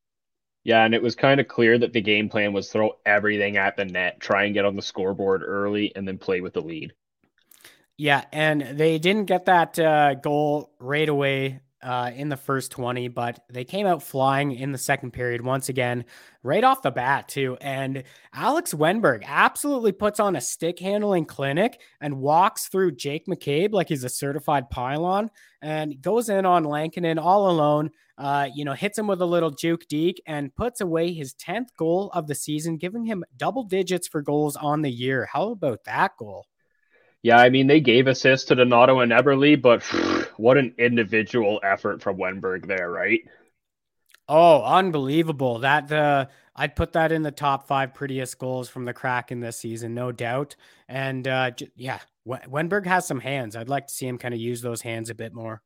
[0.64, 3.76] Yeah, and it was kind of clear that the game plan was throw everything at
[3.76, 6.92] the net, try and get on the scoreboard early, and then play with the lead.
[7.96, 13.08] Yeah, and they didn't get that uh, goal right away uh, in the first 20,
[13.08, 16.04] but they came out flying in the second period once again,
[16.42, 17.56] right off the bat, too.
[17.60, 23.72] And Alex Wennberg absolutely puts on a stick handling clinic and walks through Jake McCabe
[23.72, 25.30] like he's a certified pylon
[25.62, 27.90] and goes in on Lankinen all alone.
[28.18, 31.68] Uh, you know, hits him with a little juke deke and puts away his 10th
[31.78, 35.26] goal of the season, giving him double digits for goals on the year.
[35.32, 36.46] How about that goal?
[37.22, 39.82] Yeah, I mean they gave assists to Donato and Eberle, but
[40.36, 43.20] what an individual effort from Wennberg there, right?
[44.28, 45.58] Oh, unbelievable!
[45.60, 49.40] That the uh, I'd put that in the top five prettiest goals from the Kraken
[49.40, 50.56] this season, no doubt.
[50.88, 53.56] And uh, j- yeah, Wennberg has some hands.
[53.56, 55.62] I'd like to see him kind of use those hands a bit more.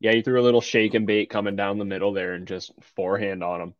[0.00, 2.72] Yeah, he threw a little shake and bait coming down the middle there and just
[2.96, 3.74] forehand on him.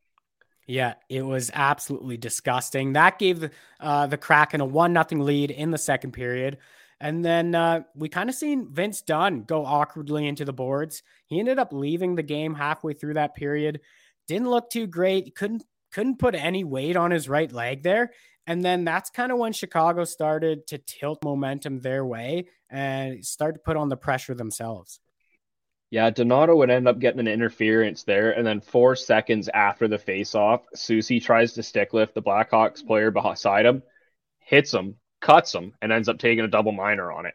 [0.66, 2.94] Yeah, it was absolutely disgusting.
[2.94, 6.58] That gave the, uh, the Kraken a one nothing lead in the second period.
[7.00, 11.02] And then uh, we kind of seen Vince Dunn go awkwardly into the boards.
[11.26, 13.80] He ended up leaving the game halfway through that period.
[14.26, 15.34] Didn't look too great.
[15.34, 18.12] Couldn't couldn't put any weight on his right leg there.
[18.46, 23.54] And then that's kind of when Chicago started to tilt momentum their way and start
[23.54, 25.00] to put on the pressure themselves.
[25.90, 29.98] Yeah, Donato would end up getting an interference there, and then four seconds after the
[29.98, 33.82] face-off, Soucy tries to stick lift the Blackhawks player beside him,
[34.40, 37.34] hits him, cuts him, and ends up taking a double minor on it.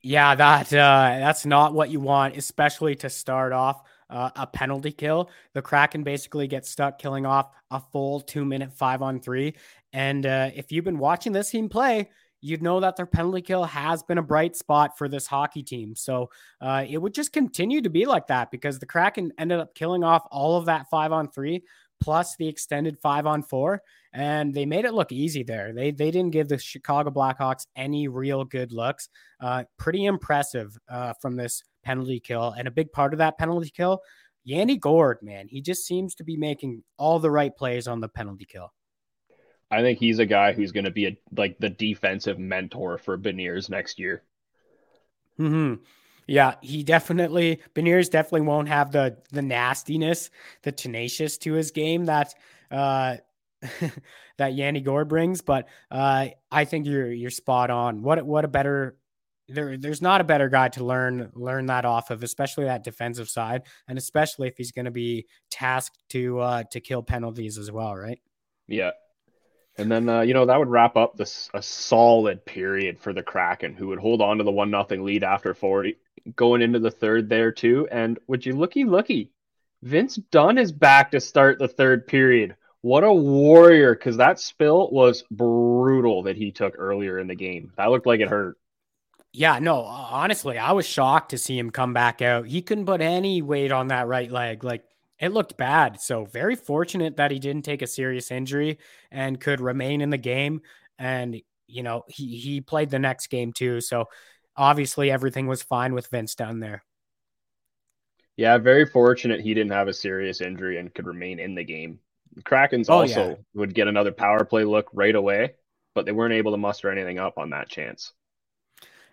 [0.00, 4.92] Yeah, that uh, that's not what you want, especially to start off uh, a penalty
[4.92, 5.30] kill.
[5.54, 9.54] The Kraken basically gets stuck killing off a full two minute five on three.
[9.92, 12.10] And uh, if you've been watching this team play,
[12.40, 15.96] you'd know that their penalty kill has been a bright spot for this hockey team.
[15.96, 19.74] So uh, it would just continue to be like that because the Kraken ended up
[19.74, 21.64] killing off all of that five on three
[22.00, 25.72] plus the extended five on four, and they made it look easy there.
[25.72, 29.08] They they didn't give the Chicago Blackhawks any real good looks.
[29.40, 33.70] Uh, pretty impressive uh, from this penalty kill, and a big part of that penalty
[33.70, 34.00] kill,
[34.44, 38.08] Yanni Gourde, man, he just seems to be making all the right plays on the
[38.08, 38.72] penalty kill.
[39.70, 43.18] I think he's a guy who's going to be a, like the defensive mentor for
[43.18, 44.22] Beniers next year.
[45.36, 45.74] Hmm.
[46.26, 50.30] Yeah, he definitely Beniers definitely won't have the the nastiness,
[50.62, 52.34] the tenacious to his game that
[52.70, 53.16] uh
[54.38, 58.02] that Yanni Gourde brings, but uh I think you're you're spot on.
[58.02, 58.96] What what a better
[59.48, 63.28] there there's not a better guy to learn learn that off of, especially that defensive
[63.28, 67.72] side, and especially if he's going to be tasked to uh to kill penalties as
[67.72, 68.20] well, right?
[68.66, 68.92] Yeah,
[69.78, 73.22] and then, uh, you know, that would wrap up this a solid period for the
[73.22, 75.96] Kraken, who would hold on to the one nothing lead after 40,
[76.34, 77.86] going into the third there too.
[77.90, 79.30] And would you looky looky,
[79.82, 82.56] Vince Dunn is back to start the third period.
[82.82, 83.94] What a warrior!
[83.94, 87.72] Because that spill was brutal that he took earlier in the game.
[87.76, 88.56] That looked like it hurt.
[89.32, 92.46] Yeah, no, honestly, I was shocked to see him come back out.
[92.46, 94.64] He couldn't put any weight on that right leg.
[94.64, 94.84] Like
[95.18, 96.00] it looked bad.
[96.00, 98.78] So very fortunate that he didn't take a serious injury
[99.10, 100.62] and could remain in the game.
[100.98, 103.80] And you know he he played the next game too.
[103.80, 104.06] So
[104.56, 106.84] obviously everything was fine with Vince Dunn there.
[108.36, 111.98] Yeah, very fortunate he didn't have a serious injury and could remain in the game.
[112.38, 113.34] The Krakens oh, also yeah.
[113.54, 115.54] would get another power play look right away,
[115.96, 118.12] but they weren't able to muster anything up on that chance.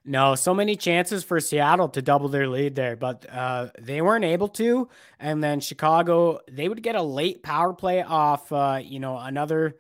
[0.08, 4.26] No, so many chances for Seattle to double their lead there, but uh, they weren't
[4.26, 4.90] able to.
[5.20, 9.78] And then Chicago, they would get a late power play off, uh, you know, another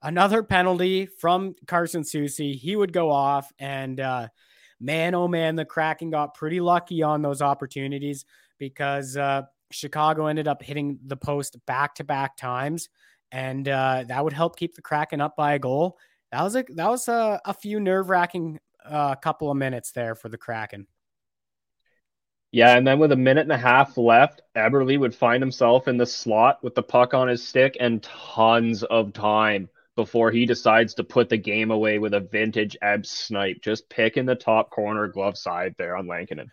[0.00, 2.54] another penalty from Carson Soucy.
[2.54, 4.28] He would go off, and uh,
[4.78, 8.24] man, oh man, the Kraken got pretty lucky on those opportunities
[8.58, 9.42] because uh,
[9.74, 12.88] Chicago ended up hitting the post back to back times,
[13.32, 15.98] and uh, that would help keep the Kraken up by a goal.
[16.32, 20.14] That was a that was a, a few nerve wracking a couple of minutes there
[20.14, 20.86] for the Kraken.
[22.52, 25.96] Yeah, and then with a minute and a half left, Eberle would find himself in
[25.96, 30.94] the slot with the puck on his stick and tons of time before he decides
[30.94, 35.08] to put the game away with a vintage Eb snipe, just picking the top corner
[35.08, 36.50] glove side there on Lankinen.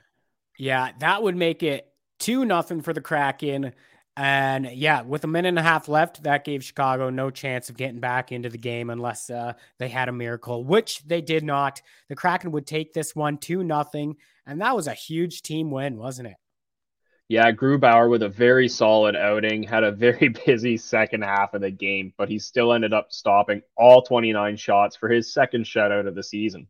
[0.57, 1.90] Yeah, that would make it
[2.21, 3.73] two nothing for the Kraken.
[4.15, 7.77] And yeah, with a minute and a half left, that gave Chicago no chance of
[7.77, 11.81] getting back into the game unless uh, they had a miracle, which they did not.
[12.09, 15.97] The Kraken would take this one two nothing, and that was a huge team win,
[15.97, 16.37] wasn't it?
[17.29, 21.71] Yeah, Grubauer with a very solid outing, had a very busy second half of the
[21.71, 26.15] game, but he still ended up stopping all 29 shots for his second shutout of
[26.15, 26.67] the season.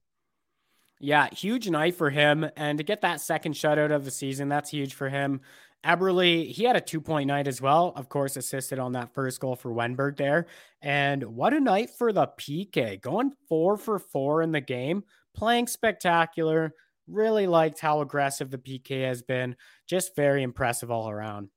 [1.02, 2.48] Yeah, huge night for him.
[2.56, 5.42] And to get that second shutout of the season, that's huge for him.
[5.84, 7.92] Eberle, he had a two point night as well.
[7.96, 10.46] Of course, assisted on that first goal for Wennberg there.
[10.82, 15.68] And what a night for the PK, going four for four in the game, playing
[15.68, 16.76] spectacular,
[17.12, 19.58] Really liked how aggressive the PK has been.
[19.88, 21.50] Just very impressive all around.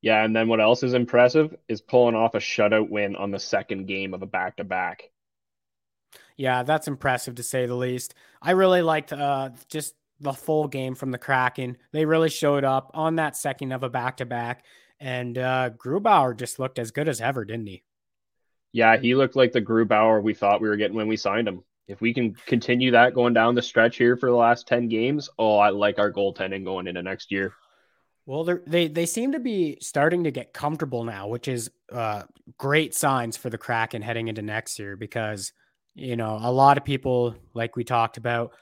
[0.00, 3.40] Yeah, and then what else is impressive is pulling off a shutout win on the
[3.40, 5.10] second game of a back to back.
[6.36, 8.14] Yeah, that's impressive to say the least.
[8.42, 11.76] I really liked uh, just the full game from the Kraken.
[11.92, 14.64] They really showed up on that second of a back to back,
[14.98, 17.82] and uh, Grubauer just looked as good as ever, didn't he?
[18.72, 21.62] Yeah, he looked like the Grubauer we thought we were getting when we signed him.
[21.86, 25.28] If we can continue that going down the stretch here for the last 10 games,
[25.38, 27.52] oh, I like our goaltending going into next year.
[28.26, 32.22] Well, they they seem to be starting to get comfortable now, which is uh,
[32.56, 35.52] great signs for the Kraken heading into next year because
[35.94, 38.52] you know a lot of people, like we talked about,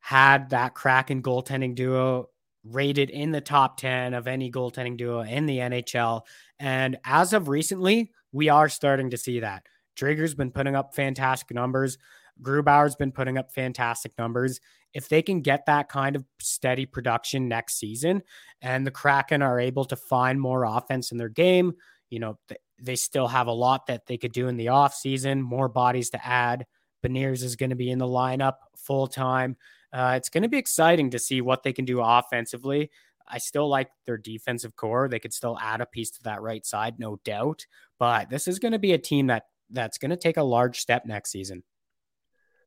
[0.00, 2.28] had that Kraken goaltending duo
[2.64, 6.22] rated in the top ten of any goaltending duo in the NHL,
[6.58, 9.64] and as of recently, we are starting to see that.
[9.96, 11.98] Driedger's been putting up fantastic numbers.
[12.42, 14.60] Grubauer's been putting up fantastic numbers.
[14.92, 18.22] If they can get that kind of steady production next season
[18.60, 21.74] and the Kraken are able to find more offense in their game,
[22.10, 22.38] you know,
[22.80, 26.26] they still have a lot that they could do in the offseason, more bodies to
[26.26, 26.66] add.
[27.04, 29.56] Beniers is going to be in the lineup full time.
[29.92, 32.90] Uh, it's going to be exciting to see what they can do offensively.
[33.26, 35.08] I still like their defensive core.
[35.08, 37.66] They could still add a piece to that right side, no doubt.
[37.98, 40.80] But this is going to be a team that that's going to take a large
[40.80, 41.62] step next season.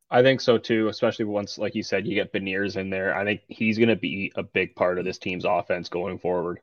[0.10, 3.16] I think so too, especially once, like you said, you get Beniers in there.
[3.16, 6.62] I think he's going to be a big part of this team's offense going forward.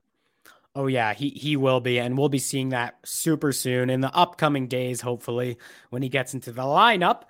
[0.75, 4.13] Oh yeah, he he will be, and we'll be seeing that super soon in the
[4.13, 5.57] upcoming days, hopefully,
[5.91, 7.25] when he gets into the lineup.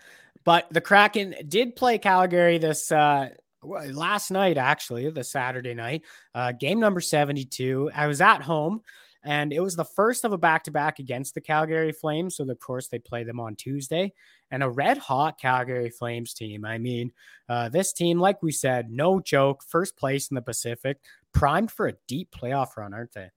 [0.44, 3.30] But the Kraken did play Calgary this uh,
[3.62, 6.02] last night, actually, the Saturday night,
[6.34, 7.90] uh, game number seventy-two.
[7.94, 8.82] I was at home.
[9.26, 12.36] And it was the first of a back to back against the Calgary Flames.
[12.36, 14.12] So, of course, they play them on Tuesday
[14.50, 16.66] and a red hot Calgary Flames team.
[16.66, 17.10] I mean,
[17.48, 20.98] uh, this team, like we said, no joke, first place in the Pacific,
[21.32, 23.30] primed for a deep playoff run, aren't they?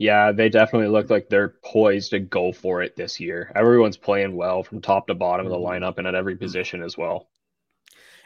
[0.00, 3.52] Yeah, they definitely look like they're poised to go for it this year.
[3.54, 5.84] Everyone's playing well from top to bottom of the mm-hmm.
[5.84, 7.28] lineup and at every position as well.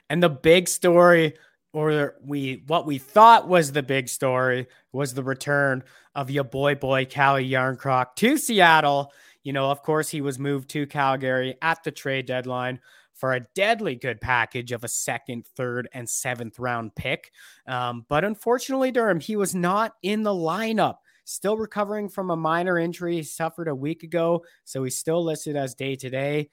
[0.09, 1.35] And the big story
[1.73, 5.83] or we what we thought was the big story was the return
[6.15, 9.13] of your boy boy Calle Jarnkrok to Seattle.
[9.43, 12.79] You know, of course, he was moved to Calgary at the trade deadline
[13.15, 17.33] for a deadly good package of a second, third, and seventh round pick.
[17.67, 20.99] Um, but unfortunately, Durham, he was not in the lineup.
[21.25, 25.57] Still recovering from a minor injury he suffered a week ago, so he's still listed
[25.57, 26.51] as day to day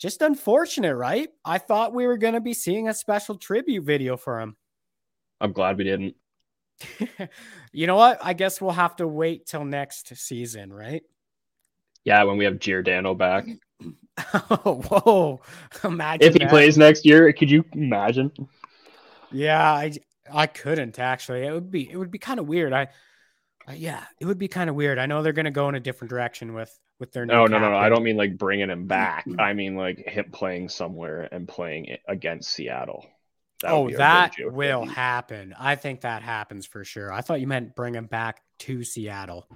[0.00, 1.28] just unfortunate, right?
[1.44, 4.56] I thought we were going to be seeing a special tribute video for him.
[5.40, 6.16] I'm glad we didn't.
[7.72, 8.18] you know what?
[8.22, 11.02] I guess we'll have to wait till next season, right?
[12.04, 13.46] Yeah, when we have Giordano back.
[14.34, 15.40] oh, whoa.
[15.84, 16.48] Imagine if he that.
[16.48, 18.32] plays next year, could you imagine?
[19.30, 19.92] Yeah, I
[20.32, 21.42] I couldn't actually.
[21.42, 22.72] It would be it would be kind of weird.
[22.72, 22.88] I
[23.70, 24.98] uh, yeah, it would be kind of weird.
[24.98, 27.24] I know they're going to go in a different direction with with their.
[27.26, 27.76] No, no, no, no.
[27.76, 29.26] I don't mean like bringing him back.
[29.38, 33.06] I mean like him playing somewhere and playing against Seattle.
[33.60, 35.54] That oh, that will happen.
[35.58, 37.12] I think that happens for sure.
[37.12, 39.46] I thought you meant bring him back to Seattle.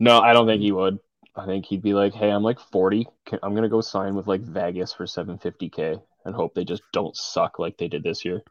[0.00, 0.98] No, I don't think he would.
[1.36, 3.06] I think he'd be like, "Hey, I'm like 40.
[3.42, 7.58] I'm gonna go sign with like Vegas for 750k and hope they just don't suck
[7.58, 8.42] like they did this year."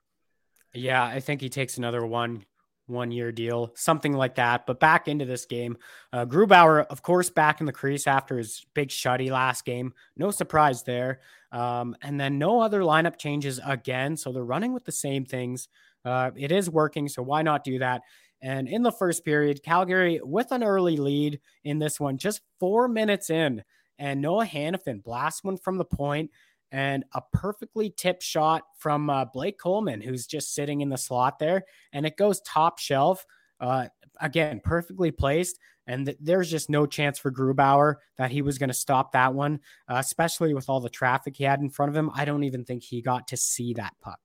[0.73, 2.45] Yeah, I think he takes another one
[2.88, 4.65] one year deal, something like that.
[4.65, 5.78] But back into this game,
[6.13, 9.94] uh, Grubauer, of course, back in the crease after his big shutty last game.
[10.17, 11.22] No surprise there.
[11.52, 14.17] Um, and then no other lineup changes again.
[14.17, 15.67] So they're running with the same things.
[16.04, 17.08] Uh, it is working.
[17.08, 18.02] So why not do that?
[18.41, 22.88] And in the first period, Calgary with an early lead in this one, just four
[22.88, 23.63] minutes in,
[24.00, 26.32] and Noah Hanifin blasts one from the point
[26.71, 31.39] and a perfectly tipped shot from uh, Blake Coleman, who's just sitting in the slot
[31.39, 33.25] there, and it goes top shelf.
[33.60, 33.88] Uh,
[34.19, 38.69] again, perfectly placed, and th- there's just no chance for Grubauer that he was going
[38.69, 41.95] to stop that one, uh, especially with all the traffic he had in front of
[41.95, 42.10] him.
[42.15, 44.19] I don't even think he got to see that puck.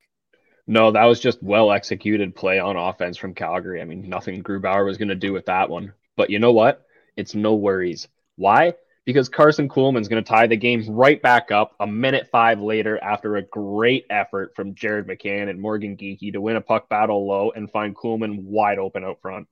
[0.66, 3.80] No, that was just well executed play on offense from Calgary.
[3.80, 5.92] I mean, nothing Grubauer was going to do with that one.
[6.16, 6.86] But you know what?
[7.16, 8.08] It's no worries.
[8.36, 8.74] Why?
[9.06, 13.02] Because Karson Kuhlman's going to tie the game right back up a minute five later
[13.02, 17.26] after a great effort from Jared McCann and Morgan Geekie to win a puck battle
[17.26, 19.46] low and find Kuhlman wide open out front.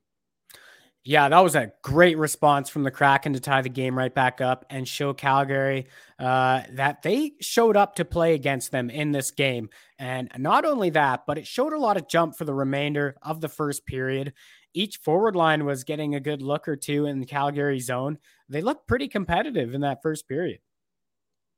[1.07, 4.41] Yeah, that was a great response from the Kraken to tie the game right back
[4.41, 5.85] up and show Calgary
[6.17, 9.69] uh, that they showed up to play against them in this game.
[9.99, 13.39] And not only that, but it showed a lot of jump for the remainder of
[13.39, 14.33] the first period
[14.75, 18.19] each forward line was getting a good look or two in the Calgary zone.
[18.49, 20.59] They looked pretty competitive in that first period.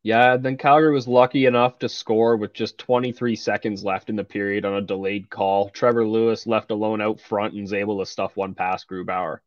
[0.03, 4.23] Yeah, then Calgary was lucky enough to score with just 23 seconds left in the
[4.23, 5.69] period on a delayed call.
[5.69, 9.39] Trevor Lewis left alone out front and was able to stuff one past Grubauer.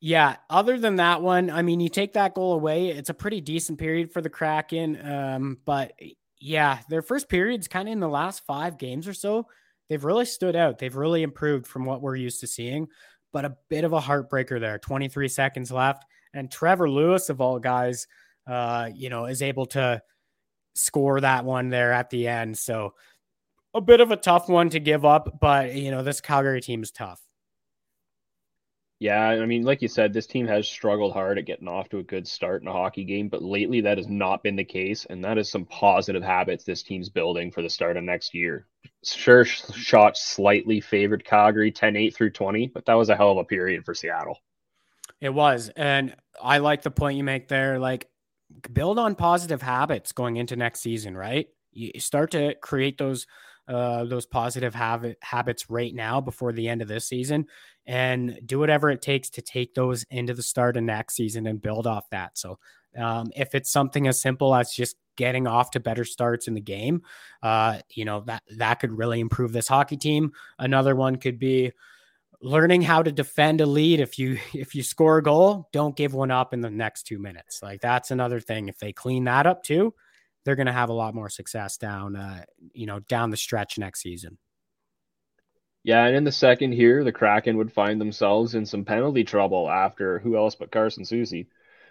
[0.00, 3.40] Yeah, other than that one, I mean, you take that goal away, it's a pretty
[3.40, 5.00] decent period for the Kraken.
[5.00, 5.92] Um, but
[6.38, 9.46] yeah, their first period's kind of in the last five games or so.
[9.88, 10.78] They've really stood out.
[10.78, 12.88] They've really improved from what we're used to seeing,
[13.32, 14.78] but a bit of a heartbreaker there.
[14.78, 16.04] 23 seconds left.
[16.34, 18.06] And Trevor Lewis, of all guys,
[18.46, 20.02] uh, you know, is able to
[20.74, 22.58] score that one there at the end.
[22.58, 22.94] So
[23.72, 26.82] a bit of a tough one to give up, but you know, this Calgary team
[26.82, 27.20] is tough.
[29.00, 31.98] Yeah, I mean, like you said, this team has struggled hard at getting off to
[31.98, 35.04] a good start in a hockey game, but lately that has not been the case,
[35.10, 38.66] and that is some positive habits this team's building for the start of next year.
[39.02, 43.44] Sure, shot slightly favored Calgary 10-8 through 20, but that was a hell of a
[43.44, 44.38] period for Seattle.
[45.24, 47.78] It was, and I like the point you make there.
[47.78, 48.08] Like
[48.74, 51.46] build on positive habits going into next season, right?
[51.72, 53.26] You start to create those
[53.66, 57.46] uh, those positive habit, habits right now before the end of this season
[57.86, 61.62] and do whatever it takes to take those into the start of next season and
[61.62, 62.36] build off that.
[62.36, 62.58] So,
[62.98, 66.60] um, if it's something as simple as just getting off to better starts in the
[66.60, 67.00] game,
[67.42, 70.32] uh, you know, that, that could really improve this hockey team.
[70.58, 71.72] Another one could be,
[72.44, 76.14] learning how to defend a lead if you if you score a goal don't give
[76.14, 77.62] one up in the next two minutes.
[77.62, 78.68] Like that's another thing.
[78.68, 79.94] If they clean that up too
[80.44, 83.78] they're going to have a lot more success down uh, you know down the stretch
[83.78, 84.38] next season.
[85.82, 89.68] Yeah and in the second here the kraken would find themselves in some penalty trouble
[89.68, 91.46] after who else but carson Soucy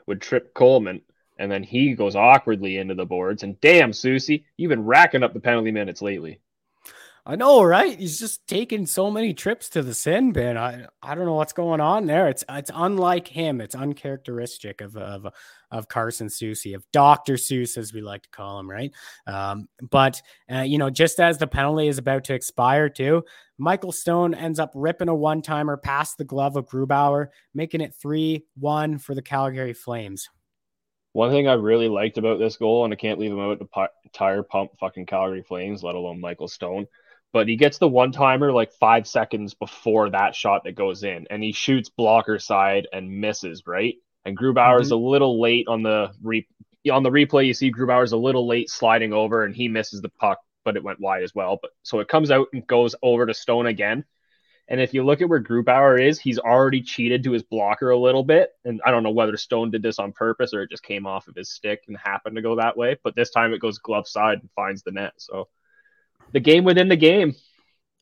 [0.06, 1.02] would trip coleman
[1.40, 5.34] and then he goes awkwardly into the boards and damn Soucy you've been racking up
[5.34, 6.40] the penalty minutes lately
[7.26, 7.98] I know, right?
[7.98, 10.58] He's just taking so many trips to the sin bin.
[10.58, 12.28] I I don't know what's going on there.
[12.28, 13.62] It's it's unlike him.
[13.62, 15.28] It's uncharacteristic of of
[15.72, 18.92] of Carson Soucy, of Doctor Seuss, as we like to call him, right?
[19.26, 20.22] Um, but
[20.52, 23.24] uh, you know, just as the penalty is about to expire, too,
[23.58, 27.96] Michael Stone ends up ripping a one timer past the glove of Grubauer, making it
[27.96, 30.30] three one for the Calgary Flames.
[31.14, 33.90] One thing I really liked about this goal, and I can't leave him out to
[34.12, 36.86] tire pump fucking Calgary Flames, let alone Michael Stone
[37.34, 41.28] but he gets the one timer like five seconds before that shot that goes in,
[41.30, 43.96] and he shoots blocker side and misses right.
[44.24, 45.04] And Grubauer's mm-hmm.
[45.04, 46.48] a little late on the re-
[46.90, 47.48] on the replay.
[47.48, 50.84] You see Grubauer's a little late sliding over, and he misses the puck, but it
[50.84, 51.60] went wide as well.
[51.62, 54.06] But so it comes out and goes over to Stone again.
[54.70, 57.98] And if you look at where Grubauer is, he's already cheated to his blocker a
[57.98, 58.52] little bit.
[58.64, 61.28] And I don't know whether Stone did this on purpose or it just came off
[61.28, 62.98] of his stick and happened to go that way.
[63.04, 65.14] But this time it goes glove side and finds the net.
[65.18, 65.50] So
[66.34, 67.34] the game within the game.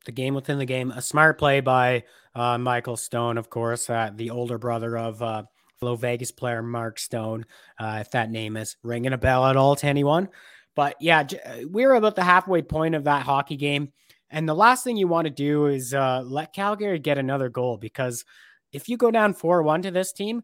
[0.06, 0.90] The game within the game.
[0.92, 5.44] A smart play by uh, Michael Stone, of course, uh, the older brother of uh,
[5.80, 7.46] fellow Vegas player Mark Stone,
[7.80, 10.30] uh, if that name is ringing a bell at all to anyone.
[10.76, 11.28] But yeah,
[11.66, 13.92] we're about the halfway point of that hockey game.
[14.30, 17.78] And the last thing you want to do is uh, let Calgary get another goal
[17.78, 18.24] because
[18.72, 20.44] if you go down 4 1 to this team,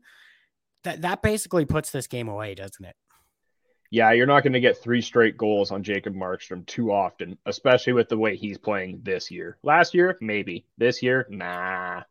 [0.84, 2.96] that, that basically puts this game away, doesn't it?
[3.90, 7.94] Yeah, you're not going to get three straight goals on Jacob Markstrom too often, especially
[7.94, 9.58] with the way he's playing this year.
[9.64, 10.66] Last year, maybe.
[10.78, 12.04] This year, nah.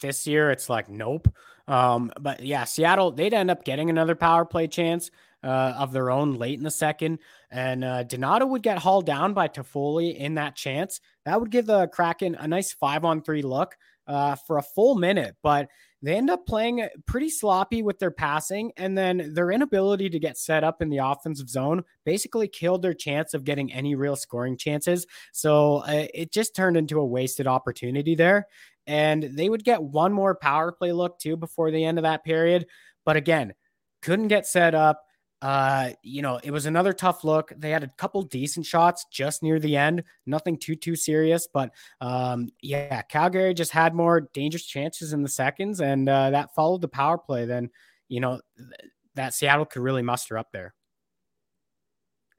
[0.00, 1.28] This year, it's like nope.
[1.66, 5.10] Um, but yeah, Seattle they'd end up getting another power play chance
[5.42, 7.18] uh, of their own late in the second,
[7.50, 11.00] and uh, Donato would get hauled down by Toffoli in that chance.
[11.24, 13.76] That would give the Kraken a nice five on three look
[14.06, 15.68] uh, for a full minute, but
[16.04, 20.36] they end up playing pretty sloppy with their passing, and then their inability to get
[20.36, 24.58] set up in the offensive zone basically killed their chance of getting any real scoring
[24.58, 25.06] chances.
[25.32, 28.46] So uh, it just turned into a wasted opportunity there.
[28.86, 32.22] And they would get one more power play look too before the end of that
[32.22, 32.66] period.
[33.06, 33.54] But again,
[34.02, 35.02] couldn't get set up.
[35.44, 37.52] Uh, you know, it was another tough look.
[37.54, 41.70] They had a couple decent shots just near the end, nothing too too serious, but
[42.00, 46.80] um, yeah, Calgary just had more dangerous chances in the seconds, and uh, that followed
[46.80, 47.44] the power play.
[47.44, 47.68] Then,
[48.08, 50.72] you know, th- that Seattle could really muster up there.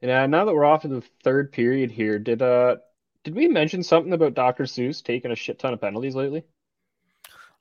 [0.01, 2.77] Yeah, now that we're off in the third period here, did uh
[3.23, 4.63] did we mention something about Dr.
[4.63, 6.43] Seuss taking a shit ton of penalties lately?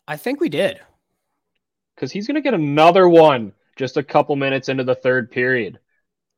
[0.08, 0.80] I think we did.
[1.94, 5.78] Because he's gonna get another one just a couple minutes into the third period.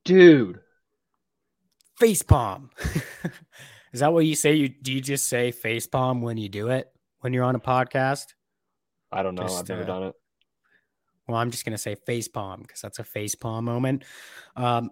[0.04, 0.60] Dude.
[1.98, 2.70] Face palm.
[3.92, 4.54] Is that what you say?
[4.54, 7.60] You do you just say face palm when you do it when you're on a
[7.60, 8.34] podcast?
[9.10, 9.42] I don't know.
[9.42, 10.14] Just, I've never uh, done it.
[11.26, 14.04] Well, I'm just gonna say face palm because that's a face palm moment.
[14.54, 14.90] Um,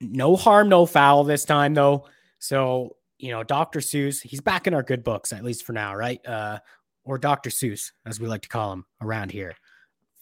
[0.00, 2.08] no harm, no foul this time though.
[2.38, 3.80] So you know, Dr.
[3.80, 6.26] Seuss, he's back in our good books at least for now, right?
[6.26, 6.58] Uh,
[7.04, 7.50] or Dr.
[7.50, 9.54] Seuss, as we like to call him around here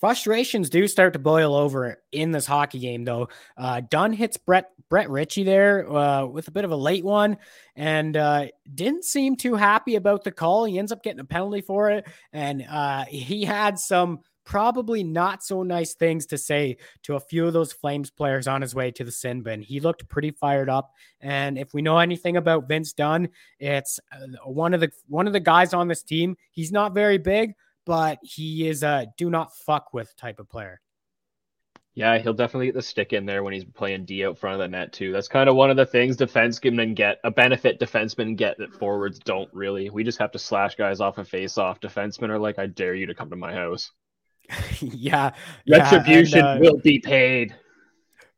[0.04, 3.26] frustrations do start to boil over in this hockey game, though.
[3.56, 7.38] Uh, Dunn hits Brett Brett Ritchie there uh, with a bit of a late one,
[7.74, 10.66] and uh, didn't seem too happy about the call.
[10.66, 15.42] He ends up getting a penalty for it, and uh, he had some probably not
[15.42, 18.90] so nice things to say to a few of those Flames players on his way
[18.90, 19.62] to the sin bin.
[19.62, 20.92] He looked pretty fired up,
[21.22, 25.32] and if we know anything about Vince Dunn, it's uh, one of the one of
[25.32, 26.36] the guys on this team.
[26.50, 27.54] He's not very big,
[27.86, 30.80] but he is a do not fuck with type of player.
[31.96, 34.60] Yeah, he'll definitely get the stick in there when he's playing D out front of
[34.60, 35.12] the net too.
[35.12, 39.20] That's kind of one of the things defensemen get a benefit defensemen get that forwards
[39.20, 39.90] don't really.
[39.90, 41.80] We just have to slash guys off a face off.
[41.80, 43.92] Defensemen are like, I dare you to come to my house.
[44.80, 45.30] yeah,
[45.68, 47.54] retribution yeah, and, uh, will be paid.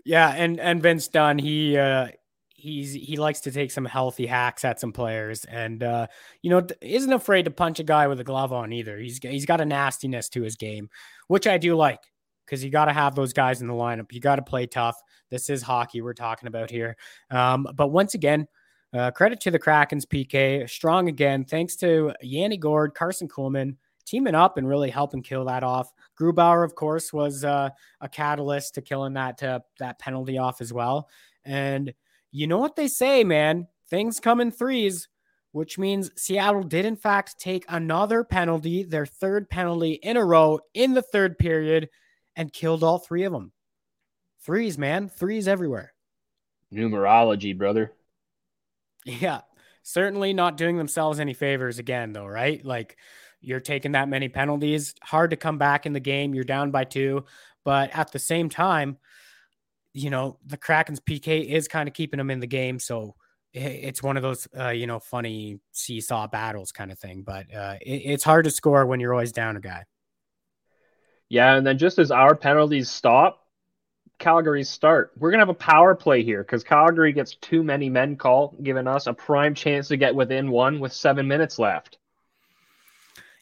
[0.04, 2.08] Yeah, and and Vince Dunn, he uh,
[2.56, 6.06] he's he likes to take some healthy hacks at some players, and uh,
[6.42, 8.98] you know isn't afraid to punch a guy with a glove on either.
[8.98, 10.88] He's he's got a nastiness to his game,
[11.28, 12.00] which I do like
[12.44, 14.12] because you got to have those guys in the lineup.
[14.12, 14.96] You got to play tough.
[15.30, 16.96] This is hockey we're talking about here.
[17.30, 18.46] Um, but once again,
[18.94, 21.44] uh, credit to the Krakens PK, strong again.
[21.44, 23.76] Thanks to Yanni Gourde, Carson Kuhlman
[24.06, 25.92] teaming up and really helping kill that off.
[26.18, 30.72] Grubauer, of course, was uh, a catalyst to killing that uh, that penalty off as
[30.72, 31.08] well.
[31.44, 31.92] And
[32.32, 33.68] you know what they say, man?
[33.88, 35.08] Things come in threes,
[35.52, 40.60] which means Seattle did, in fact, take another penalty, their third penalty in a row
[40.74, 41.88] in the third period,
[42.34, 43.52] and killed all three of them.
[44.44, 45.08] Threes, man.
[45.08, 45.92] Threes everywhere.
[46.72, 47.92] Numerology, brother.
[49.04, 49.40] Yeah.
[49.82, 52.64] Certainly not doing themselves any favors again, though, right?
[52.64, 52.96] Like,
[53.40, 54.94] you're taking that many penalties.
[55.02, 56.34] Hard to come back in the game.
[56.34, 57.24] You're down by two.
[57.64, 58.98] But at the same time,
[59.96, 62.78] you know, the Kraken's PK is kind of keeping them in the game.
[62.78, 63.14] So
[63.52, 67.22] it's one of those, uh, you know, funny seesaw battles kind of thing.
[67.22, 69.84] But uh, it, it's hard to score when you're always down a guy.
[71.30, 71.54] Yeah.
[71.54, 73.46] And then just as our penalties stop,
[74.18, 75.12] Calgary's start.
[75.18, 78.54] We're going to have a power play here because Calgary gets too many men call,
[78.62, 81.98] giving us a prime chance to get within one with seven minutes left.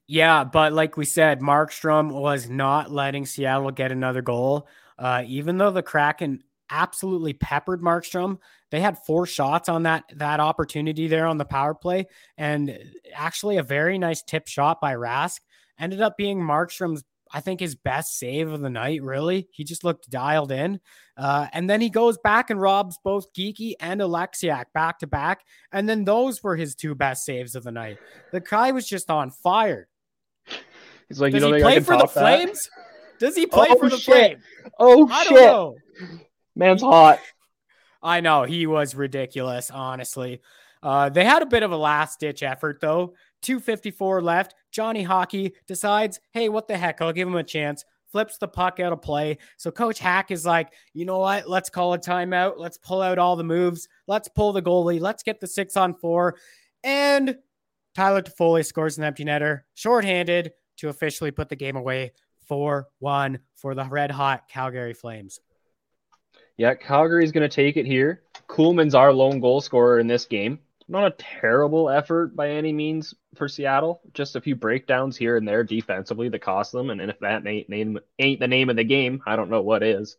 [0.06, 4.68] Yeah, but like we said, Markstrom was not letting Seattle get another goal.
[4.98, 8.38] Uh, even though the Kraken absolutely peppered Markstrom,
[8.70, 12.76] they had four shots on that that opportunity there on the power play, and
[13.14, 15.40] actually a very nice tip shot by Rask
[15.78, 17.04] ended up being Markstrom's.
[17.32, 19.48] I think his best save of the night, really.
[19.50, 20.78] He just looked dialed in.
[21.16, 25.40] Uh, and then he goes back and robs both Geekie and Oleksiak back to back.
[25.72, 27.98] And then those were his two best saves of the night.
[28.30, 29.88] The guy was just on fire.
[31.08, 32.70] He's like, Does you know, he play for the Flames?
[33.18, 34.14] Does he play oh, for the shit.
[34.14, 34.42] Flames?
[34.78, 35.34] Oh I shit!
[35.34, 35.76] Know.
[36.56, 37.20] Man's hot.
[38.02, 39.70] I know he was ridiculous.
[39.70, 40.40] Honestly,
[40.82, 43.14] uh, they had a bit of a last ditch effort though.
[43.42, 44.54] 254 left.
[44.70, 47.00] Johnny Hockey decides, hey, what the heck?
[47.00, 47.84] I'll give him a chance.
[48.10, 49.38] Flips the puck out of play.
[49.56, 51.48] So Coach Hack is like, you know what?
[51.48, 52.54] Let's call a timeout.
[52.58, 53.88] Let's pull out all the moves.
[54.06, 55.00] Let's pull the goalie.
[55.00, 56.36] Let's get the six on four.
[56.82, 57.36] And
[57.94, 62.12] Tyler Toffoli scores an empty netter, shorthanded to officially put the game away
[62.46, 65.40] 4 1 for the red hot Calgary Flames.
[66.56, 68.22] Yeah, Calgary's going to take it here.
[68.48, 70.60] Kuhlman's our lone goal scorer in this game.
[70.86, 74.02] Not a terrible effort by any means for Seattle.
[74.12, 76.90] Just a few breakdowns here and there defensively that cost them.
[76.90, 79.82] And if that ain't, name, ain't the name of the game, I don't know what
[79.82, 80.16] is.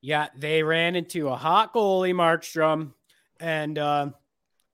[0.00, 2.92] Yeah, they ran into a hot goalie, Markstrom,
[3.40, 4.10] and uh,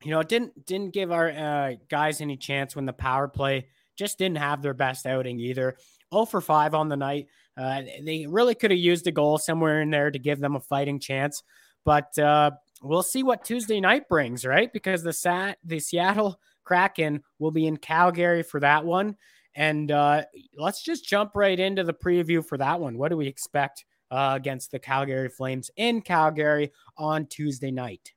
[0.02, 3.68] you know, it didn't didn't give our uh, guys any chance when the power play
[3.96, 5.76] just didn't have their best outing either.
[6.12, 7.28] 0 for 5 on the night.
[7.56, 10.60] Uh, they really could have used a goal somewhere in there to give them a
[10.60, 11.42] fighting chance.
[11.84, 14.72] But uh, we'll see what Tuesday night brings, right?
[14.72, 19.16] Because the Sat the Seattle Kraken will be in Calgary for that one.
[19.54, 20.24] And uh,
[20.56, 22.98] let's just jump right into the preview for that one.
[22.98, 28.12] What do we expect uh, against the Calgary Flames in Calgary on Tuesday night?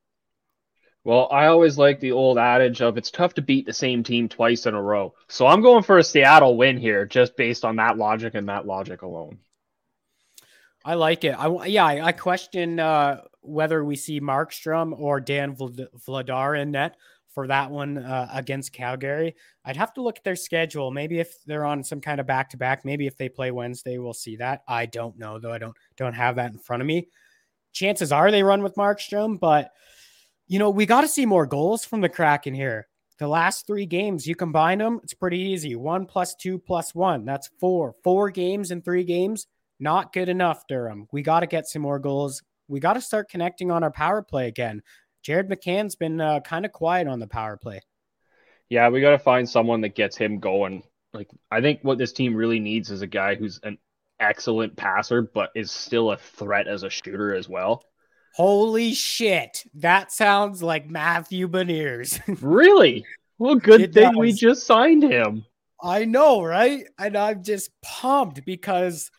[1.08, 4.28] Well, I always like the old adage of it's tough to beat the same team
[4.28, 5.14] twice in a row.
[5.30, 8.68] So I'm going for a Seattle win here, just based on that logic and that
[8.68, 9.38] logic alone.
[10.84, 11.30] I like it.
[11.30, 16.98] I yeah, I, I question uh, whether we see Markstrom or Dan Vladar in net
[17.30, 19.34] for that one uh, against Calgary.
[19.64, 20.92] I'd have to look at their schedule.
[20.92, 23.98] Maybe if they're on some kind of back to back, maybe if they play Wednesday,
[23.98, 24.64] we'll see that.
[24.68, 25.54] I don't know though.
[25.54, 27.08] I don't don't have that in front of me.
[27.72, 29.72] Chances are they run with Markstrom, but
[30.48, 32.88] you know, we got to see more goals from the Kraken here.
[33.20, 35.76] The last three games, you combine them, it's pretty easy.
[35.76, 37.26] One plus two plus one.
[37.26, 37.96] That's four.
[38.04, 39.48] Four games in three games.
[39.80, 41.08] Not good enough, Durham.
[41.12, 42.44] We got to get some more goals.
[42.68, 44.82] We got to start connecting on our power play again.
[45.24, 47.82] Jared McCann's been uh, kind of quiet on the power play.
[48.70, 50.84] Yeah, we got to find someone that gets him going
[51.14, 53.78] like I think what this team really needs is a guy who's an
[54.20, 57.84] excellent passer, but is still a threat as a shooter as well.
[58.38, 59.64] Holy shit.
[59.74, 62.22] That sounds like Matthew Beniers.
[62.44, 63.04] really?
[63.40, 65.44] Well, good It thing we just signed him.
[65.82, 66.86] I know, right?
[67.00, 69.10] And I'm just pumped because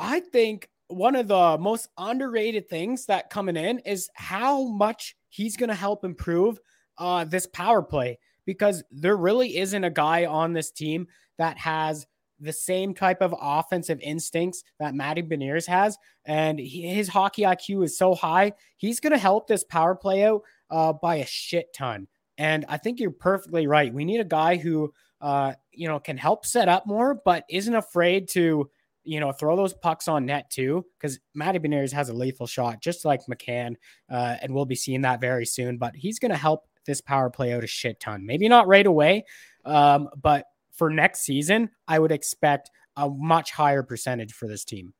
[0.00, 5.56] I think one of the most underrated things that coming in is how much he's
[5.56, 6.58] going to help improve
[6.98, 11.06] uh, this power play because there really isn't a guy on this team
[11.38, 12.04] that has
[12.40, 15.96] the same type of offensive instincts that Matty Beniers has.
[16.24, 18.52] And he, his hockey IQ is so high.
[18.76, 22.08] He's going to help this power play out uh, by a shit ton.
[22.38, 23.92] And I think you're perfectly right.
[23.92, 27.74] We need a guy who, uh, you know, can help set up more, but isn't
[27.74, 28.70] afraid to,
[29.04, 30.86] you know, throw those pucks on net too.
[30.98, 33.74] Because Matty Beniers has a lethal shot, just like McCann,
[34.10, 35.76] uh, and we'll be seeing that very soon.
[35.76, 38.24] But he's going to help this power play out a shit ton.
[38.24, 39.24] Maybe not right away,
[39.66, 40.46] um, but
[40.80, 44.94] for next season, I would expect a much higher percentage for this team.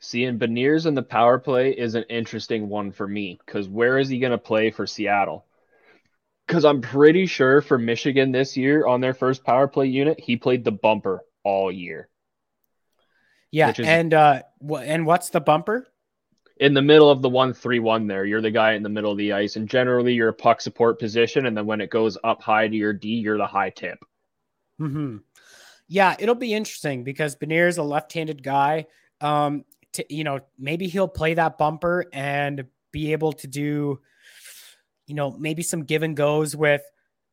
[0.00, 4.08] Seeing Beniers in the power play is an interesting one for me because where is
[4.08, 5.44] he going to play for Seattle?
[6.46, 10.38] Because I'm pretty sure for Michigan this year on their first power play unit, he
[10.38, 12.08] played the bumper all year.
[13.50, 14.42] Yeah, is- and uh,
[14.80, 15.86] and what's the bumper?
[16.58, 19.12] In the middle of the one three one, there you're the guy in the middle
[19.12, 22.16] of the ice, and generally you're a puck support position, and then when it goes
[22.24, 23.98] up high to your D, you're the high tip.
[24.78, 25.18] hmm
[25.88, 28.86] Yeah, it'll be interesting because Benier is a left-handed guy.
[29.20, 29.64] Um,
[29.94, 34.00] to, you know, maybe he'll play that bumper and be able to do,
[35.06, 36.82] you know, maybe some give and goes with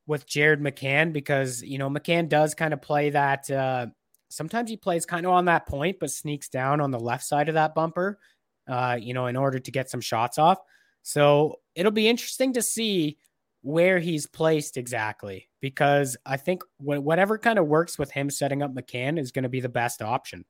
[0.06, 3.50] with Jared McCann because you know McCann does kind of play that.
[3.50, 3.88] Uh,
[4.30, 7.50] sometimes he plays kind of on that point, but sneaks down on the left side
[7.50, 8.20] of that bumper.
[8.68, 10.58] Uh, you know, in order to get some shots off.
[11.02, 13.18] So it'll be interesting to see
[13.64, 18.76] where he's placed exactly because I think whatever kind of works with him setting up
[18.76, 20.46] McCann is going to be the best option.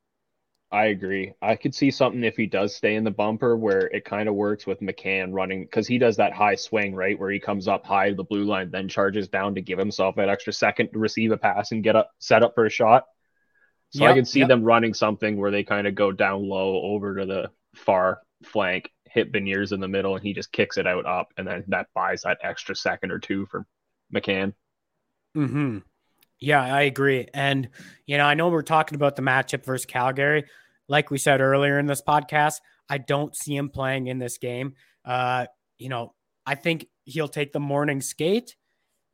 [0.72, 1.34] I agree.
[1.40, 4.34] I could see something if he does stay in the bumper where it kind of
[4.34, 7.18] works with McCann running because he does that high swing, right?
[7.20, 10.16] Where he comes up high to the blue line, then charges down to give himself
[10.16, 13.06] that extra second to receive a pass and get up set up for a shot.
[13.92, 14.46] So I Yep, can see yep.
[14.46, 18.92] them running something where they kind of go down low over to the far flank,
[19.14, 21.88] hit Beniers in the middle, and he just kicks it out up, and then that
[21.94, 23.66] buys that extra second or two for
[24.14, 24.54] McCann.
[25.36, 25.80] Hmm.
[26.40, 27.28] Yeah, I agree.
[27.34, 27.70] And
[28.06, 30.46] you know, I know we're talking about the matchup versus Calgary.
[30.90, 32.56] Like we said earlier in this podcast,
[32.90, 34.74] I don't see him playing in this game.
[35.06, 35.46] Uh,
[35.78, 36.14] you know,
[36.46, 38.56] I think he'll take the morning skate.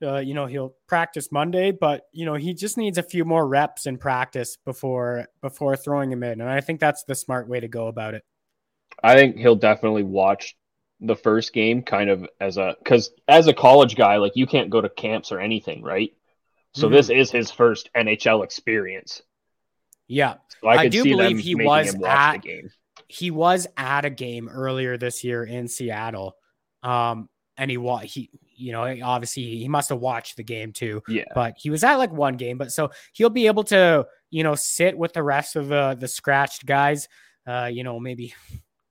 [0.01, 3.45] Uh, you know, he'll practice Monday, but you know, he just needs a few more
[3.47, 6.41] reps in practice before before throwing him in.
[6.41, 8.23] And I think that's the smart way to go about it.
[9.03, 10.55] I think he'll definitely watch
[11.01, 14.69] the first game kind of as a because as a college guy, like you can't
[14.69, 16.11] go to camps or anything, right?
[16.73, 16.91] So Mhm.
[16.91, 19.21] this is his first NHL experience.
[20.07, 20.35] Yeah.
[20.61, 22.69] So I, I do believe he was at- the game.
[23.07, 26.35] he was at a game earlier this year in Seattle.
[26.83, 31.01] Um, and he wa- he you know obviously he must have watched the game too,
[31.07, 32.57] Yeah, but he was at like one game.
[32.57, 36.07] But so he'll be able to you know sit with the rest of the the
[36.07, 37.07] scratched guys.
[37.47, 38.33] Uh, you know maybe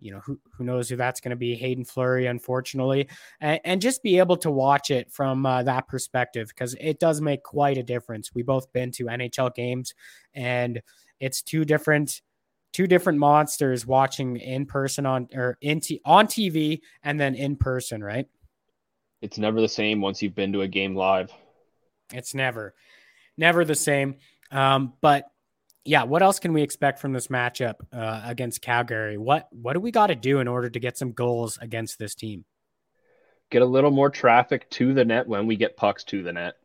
[0.00, 3.08] you know who who knows who that's going to be Haydn Fleury, unfortunately,
[3.40, 7.20] and, and just be able to watch it from uh, that perspective because it does
[7.20, 8.34] make quite a difference.
[8.34, 9.94] We both been to NHL games,
[10.34, 10.82] and
[11.20, 12.22] it's two different
[12.72, 17.56] two different monsters watching in person on or in t- on TV and then in
[17.56, 18.26] person, right?
[19.20, 21.32] it's never the same once you've been to a game live.
[22.12, 22.74] It's never,
[23.36, 24.16] never the same.
[24.50, 25.24] Um, but
[25.88, 29.16] yeah, what else can we expect from this matchup uh, against Calgary?
[29.16, 32.14] What what do we got to do in order to get some goals against this
[32.14, 32.44] team?
[33.50, 36.56] Get a little more traffic to the net when we get pucks to the net.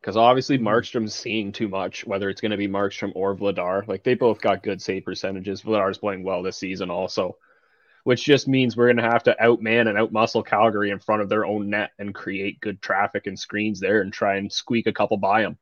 [0.00, 0.62] Because obviously Mhm.
[0.62, 3.86] Markstrom's seeing too much, whether it's going to be Markstrom or Vladar.
[3.86, 5.62] Like they both got good save percentages.
[5.62, 7.36] Vladar's playing well this season also,
[8.04, 11.28] which just means we're going to have to outman and outmuscle Calgary in front of
[11.28, 14.92] their own net and create good traffic and screens there and try and squeak a
[14.92, 15.58] couple by them.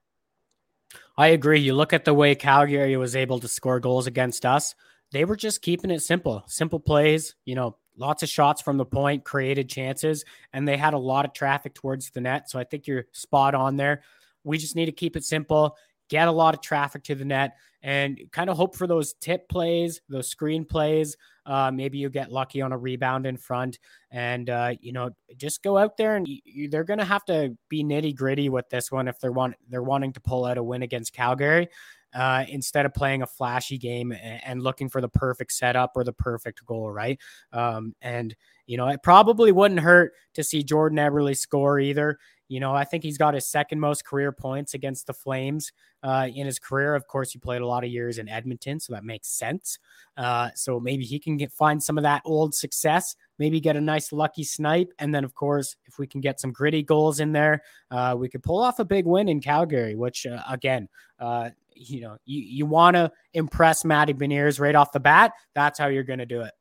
[1.21, 1.61] I agree.
[1.61, 4.75] You look at the way Calgary was able to score goals against us.
[5.13, 8.87] They were just keeping it simple, simple plays, you know, lots of shots from the
[8.87, 12.49] point, created chances, and they had a lot of traffic towards the net.
[12.49, 14.01] So I think you're spot on there.
[14.45, 15.77] We just need to keep it simple,
[16.11, 19.49] get a lot of traffic to the net, and kind of hope for those tip
[19.49, 21.17] plays, those screen plays.
[21.47, 23.79] Uh, maybe you get lucky on a rebound in front,
[24.11, 27.57] and uh, you know just go out there and you, they're going to have to
[27.71, 30.63] be nitty gritty with this one if they're want they're wanting to pull out a
[30.63, 31.69] win against Calgary.
[32.13, 36.03] Uh, instead of playing a flashy game and, and, looking for the perfect setup or
[36.03, 37.21] the perfect goal, right?
[37.53, 38.35] Um, and
[38.67, 42.19] you know, it probably wouldn't hurt to see Jordan Eberle score either.
[42.51, 45.71] You know, I think he's got his second most career points against the Flames
[46.03, 46.97] uh, in his career.
[46.97, 49.79] Of course, he played a lot of years in Edmonton, so that makes sense.
[50.17, 53.15] Uh, so maybe he can get find some of that old success.
[53.39, 56.51] Maybe get a nice lucky snipe, and then of course, if we can get some
[56.51, 59.95] gritty goals in there, uh, we could pull off a big win in Calgary.
[59.95, 60.89] Which uh, again,
[61.21, 65.35] uh, you know, you you want to impress Matty Beniers right off the bat.
[65.55, 66.53] That's how you're going to do it.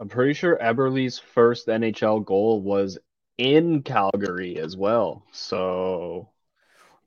[0.00, 2.98] I'm pretty sure Eberle's first NHL goal was
[3.42, 5.24] in Calgary as well.
[5.32, 6.28] So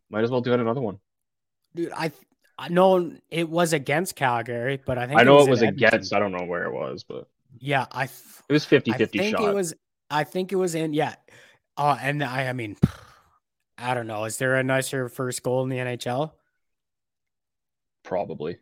[0.10, 1.00] might as well do it another one.
[1.74, 2.12] Dude, I
[2.58, 5.74] I know it was against Calgary, but I think I know it was, it was
[5.74, 6.14] against.
[6.14, 7.28] I don't know where it was, but
[7.60, 9.42] yeah, I it was 50 50 shot.
[9.42, 9.74] it was
[10.10, 11.16] I think it was in yeah.
[11.78, 12.76] Uh, and I I mean
[13.78, 14.26] I don't know.
[14.26, 16.32] Is there a nicer first goal in the NHL?
[18.04, 18.58] Probably.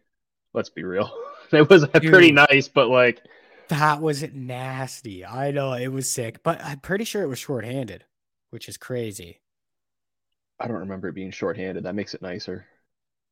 [0.54, 1.12] Let's be real.
[1.52, 3.24] it was pretty nice, but like
[3.70, 5.26] That was nasty.
[5.26, 8.06] I know it was sick, but I'm pretty sure it was shorthanded,
[8.50, 9.42] which is crazy.
[10.60, 11.84] I don't remember it being shorthanded.
[11.84, 12.66] That makes it nicer.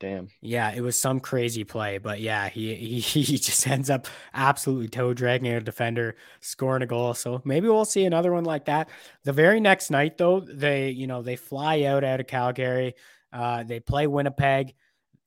[0.02, 0.30] Damn.
[0.42, 4.88] Yeah, it was some crazy play, but yeah, he he, he just ends up absolutely
[4.88, 7.14] toe dragging a defender, scoring a goal.
[7.14, 8.90] So maybe we'll see another one like that.
[9.26, 12.96] The very next night, though, they you know they fly out out of Calgary,
[13.32, 14.74] uh, they play Winnipeg,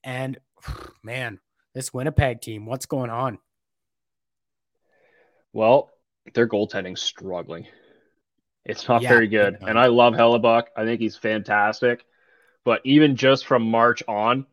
[0.02, 0.38] and
[1.04, 1.38] man,
[1.72, 3.38] this Winnipeg team, what's going on?
[5.54, 5.90] Well,
[6.34, 7.66] their goaltending's struggling.
[8.64, 9.58] It's not Yeah, very good.
[9.62, 10.64] And I love Hellebuyck.
[10.76, 12.04] I think he's fantastic.
[12.64, 14.46] But even just from March on,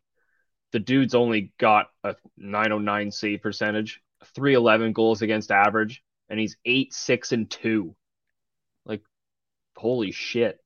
[0.72, 4.00] the dude's only got a 909 save percentage,
[4.36, 7.96] 311 goals against average, and he's 8 6 and 2.
[8.86, 9.02] Like
[9.76, 10.61] holy shit.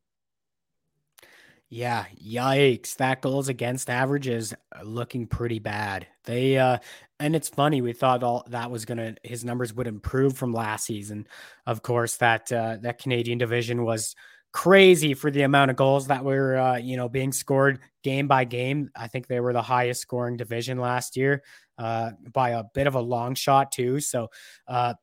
[1.75, 2.95] Yeah, yikes.
[2.97, 6.07] That goals against average is uh, looking pretty bad.
[6.23, 6.77] They uh
[7.19, 10.85] and it's funny, we thought all that was gonna his numbers would improve from last
[10.85, 11.27] season.
[11.65, 14.15] Of course, that uh that Canadian division was
[14.53, 18.45] crazy for the amount of goals that were uh, you know being scored game by
[18.45, 18.89] game.
[18.95, 21.43] I think they were the highest scoring division last year,
[21.77, 23.99] uh by a bit of a long shot too.
[23.99, 24.29] So
[24.67, 24.93] uh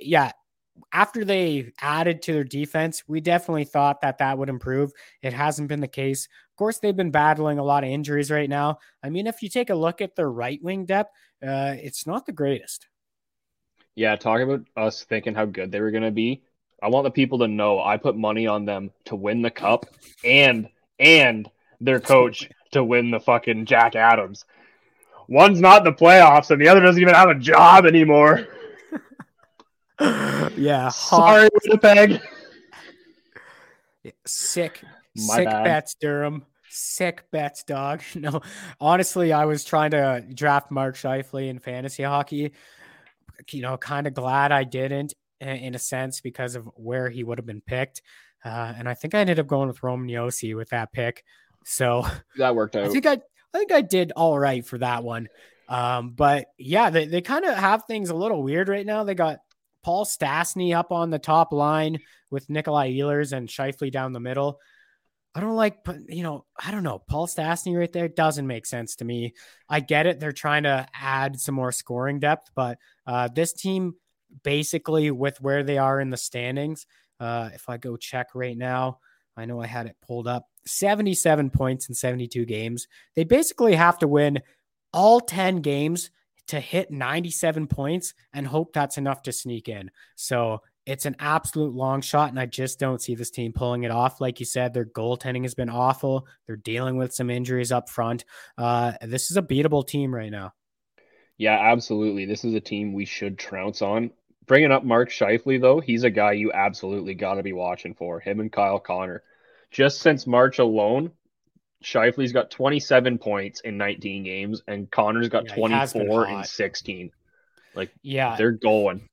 [0.00, 0.32] yeah,
[0.92, 4.92] after they added to their defense, we definitely thought that that would improve.
[5.22, 6.26] It hasn't been the case.
[6.50, 8.78] Of course, they've been battling a lot of injuries right now.
[9.02, 11.10] I mean, if you take a look at their right wing depth,
[11.42, 12.88] uh, it's not the greatest.
[13.94, 16.42] Yeah, talking about us thinking how good they were going to be.
[16.82, 19.86] I want the people to know I put money on them to win the cup
[20.24, 20.68] and
[20.98, 21.48] and
[21.80, 24.44] their coach to win the fucking Jack Adams.
[25.28, 28.46] One's not in the playoffs and the other doesn't even have a job anymore.
[30.56, 32.20] yeah, Sorry, Winnipeg.
[34.26, 34.82] sick,
[35.16, 35.64] My sick bad.
[35.64, 36.44] bets, Durham.
[36.68, 38.02] Sick bets, dog.
[38.14, 38.40] No,
[38.80, 42.52] honestly, I was trying to draft Mark Scheifele in fantasy hockey.
[43.50, 47.38] You know, kind of glad I didn't in a sense because of where he would
[47.38, 48.02] have been picked.
[48.44, 51.24] Uh, and I think I ended up going with Roman Josi with that pick.
[51.64, 52.84] So That worked out.
[52.84, 53.18] I think I,
[53.54, 55.28] I think I did all right for that one.
[55.68, 59.04] Um, but yeah, they, they kind of have things a little weird right now.
[59.04, 59.38] They got
[59.82, 61.98] Paul Stastny up on the top line
[62.30, 64.60] with Nikolai Ehlers and Scheifele down the middle.
[65.34, 65.78] I don't like,
[66.08, 66.98] you know, I don't know.
[66.98, 69.32] Paul Stastny right there doesn't make sense to me.
[69.68, 73.94] I get it; they're trying to add some more scoring depth, but uh, this team,
[74.42, 76.86] basically, with where they are in the standings,
[77.18, 78.98] uh, if I go check right now,
[79.34, 80.48] I know I had it pulled up.
[80.66, 82.86] Seventy-seven points in seventy-two games.
[83.16, 84.42] They basically have to win
[84.92, 86.10] all ten games
[86.48, 89.90] to hit 97 points and hope that's enough to sneak in.
[90.16, 93.90] So it's an absolute long shot, and I just don't see this team pulling it
[93.90, 94.20] off.
[94.20, 96.26] Like you said, their goaltending has been awful.
[96.46, 98.24] They're dealing with some injuries up front.
[98.58, 100.52] Uh, this is a beatable team right now.
[101.38, 102.26] Yeah, absolutely.
[102.26, 104.10] This is a team we should trounce on.
[104.46, 108.18] Bringing up Mark Scheifele, though, he's a guy you absolutely got to be watching for.
[108.18, 109.22] Him and Kyle Connor.
[109.70, 111.12] Just since March alone,
[111.82, 116.38] Scheifele's got 27 points in 19 games, and Connor's got Yeah, he has been 24
[116.38, 117.10] in 16.
[117.74, 119.08] Like, Yeah, They're going.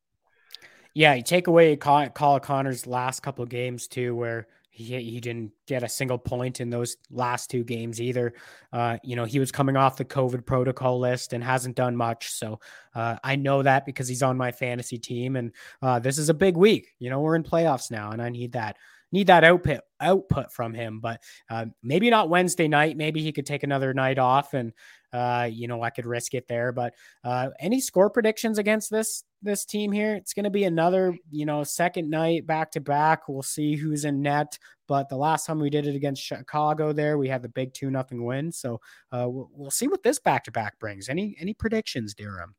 [0.94, 5.52] Yeah, you take away Kyle Connor's last couple of games too, where he he didn't
[5.68, 8.34] get a single point in those last two games either.
[8.74, 12.32] Uh, you know, he was coming off the COVID protocol list and hasn't done much.
[12.32, 12.60] So
[12.96, 15.52] uh, I know that because he's on my fantasy team, and
[15.82, 16.94] uh, this is a big week.
[16.98, 18.78] You know, we're in playoffs now, and I need that
[19.12, 21.00] need that output output from him.
[21.00, 22.98] But uh, maybe not Wednesday night.
[22.98, 24.74] Maybe he could take another night off, and
[25.12, 26.72] uh, you know, I could risk it there.
[26.72, 26.94] But
[27.24, 30.16] uh, any score predictions against this this team here?
[30.16, 33.28] It's going to be another, you know, second night back to back.
[33.28, 34.58] We'll see who's in net.
[34.88, 37.92] But the last time we did it against Chicago, there we had the big two
[37.92, 38.52] nothing win.
[38.52, 38.82] So
[39.12, 41.10] uh, we'll, we'll see what this back to back brings.
[41.10, 42.56] Any any predictions, Durham?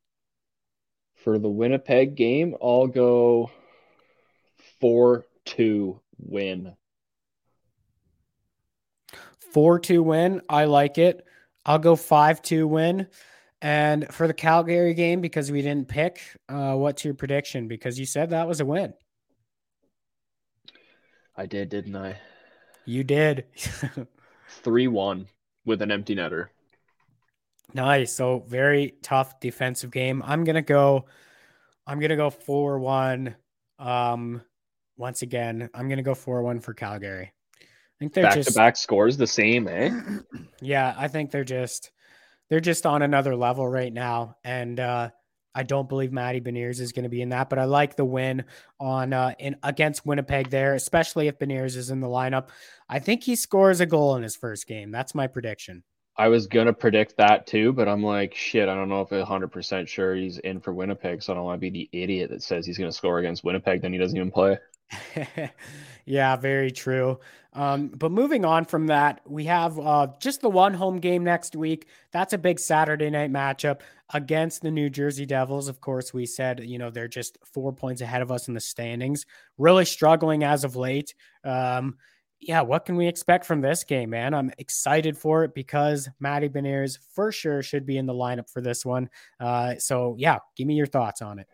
[1.15, 3.51] For the Winnipeg game, I'll go
[4.79, 6.73] 4 2 win.
[9.53, 10.41] 4 2 win.
[10.49, 11.25] I like it.
[11.65, 13.07] I'll go 5 2 win.
[13.61, 16.19] And for the Calgary game, because we didn't pick,
[16.49, 17.67] uh, what's your prediction?
[17.67, 18.93] Because you said that was a win.
[21.35, 22.17] I did, didn't I?
[22.85, 23.45] You did.
[24.63, 25.27] 3 1
[25.65, 26.47] with an empty netter.
[27.73, 28.13] Nice.
[28.13, 30.21] So very tough defensive game.
[30.25, 31.05] I'm gonna go.
[31.87, 33.35] I'm gonna go four one.
[33.79, 34.41] Um,
[35.01, 37.33] once again, I'm gonna go four one for Calgary.
[37.59, 37.65] I
[37.99, 39.89] think they're back just to back scores the same, eh?
[40.61, 40.93] yeah.
[40.97, 41.91] I think they're just
[42.49, 45.09] they're just on another level right now, and uh,
[45.55, 47.49] I don't believe Matty Beniers is going to be in that.
[47.49, 48.45] But I like the win
[48.79, 52.49] on uh, in against Winnipeg there, especially if Beniers is in the lineup.
[52.87, 54.91] I think he scores a goal in his first game.
[54.91, 55.83] That's my prediction.
[56.17, 59.47] I was gonna predict that too, but I'm like, shit, I don't know if 100
[59.47, 62.43] percent sure he's in for Winnipeg, so I don't want to be the idiot that
[62.43, 64.57] says he's gonna score against Winnipeg, then he doesn't even play.
[66.05, 67.19] yeah, very true.
[67.53, 71.55] Um, but moving on from that, we have uh, just the one home game next
[71.55, 71.87] week.
[72.11, 73.81] That's a big Saturday night matchup
[74.13, 75.67] against the New Jersey Devils.
[75.67, 78.59] Of course, we said, you know, they're just four points ahead of us in the
[78.59, 79.25] standings,
[79.57, 81.13] really struggling as of late.
[81.43, 81.97] Um,
[82.39, 84.33] yeah, what can we expect from this game, man?
[84.33, 88.61] I'm excited for it because Matty Beniers for sure should be in the lineup for
[88.61, 89.09] this one.
[89.39, 91.47] Uh, so, yeah, give me your thoughts on it.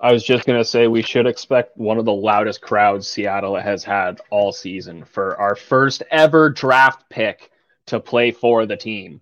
[0.00, 3.84] I was just gonna say we should expect one of the loudest crowds Seattle has
[3.84, 7.50] had all season for our first ever draft pick
[7.86, 9.20] to play for the team.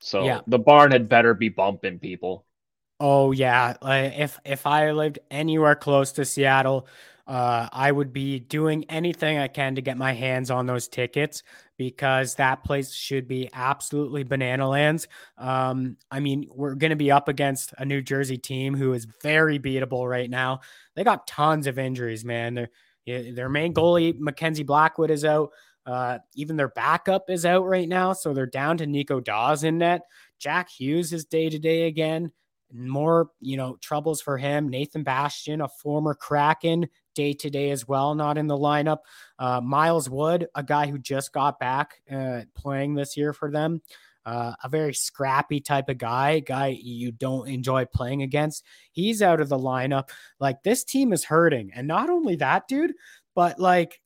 [0.00, 0.42] So Yeah.
[0.46, 2.46] the barn had better be bumping people.
[3.00, 6.86] Oh yeah, if if I lived anywhere close to Seattle,
[7.26, 11.42] uh, I would be doing anything I can to get my hands on those tickets
[11.78, 15.08] because that place should be absolutely banana lands.
[15.38, 19.06] Um, I mean, we're going to be up against a New Jersey team who is
[19.22, 20.60] very beatable right now.
[20.96, 22.54] They got tons of injuries, man.
[22.54, 22.68] Their
[23.06, 25.50] their main goalie Mackenzie Blackwood is out.
[25.86, 29.76] Uh, even their backup is out right now, so they're down to Nico Daws in
[29.78, 30.02] net.
[30.38, 32.32] Jack Hughes is day to day again
[32.72, 37.86] more you know troubles for him nathan bastian a former kraken day to day as
[37.86, 38.98] well not in the lineup.
[39.38, 43.80] Uh, miles wood a guy who just got back uh, playing this year for them
[44.26, 48.64] uh, a very scrappy type of guy guy you don't enjoy playing against.
[48.90, 50.08] He's out of the lineup.
[50.40, 51.72] Like this team is hurting.
[51.74, 52.94] And not only that dude
[53.34, 54.00] but like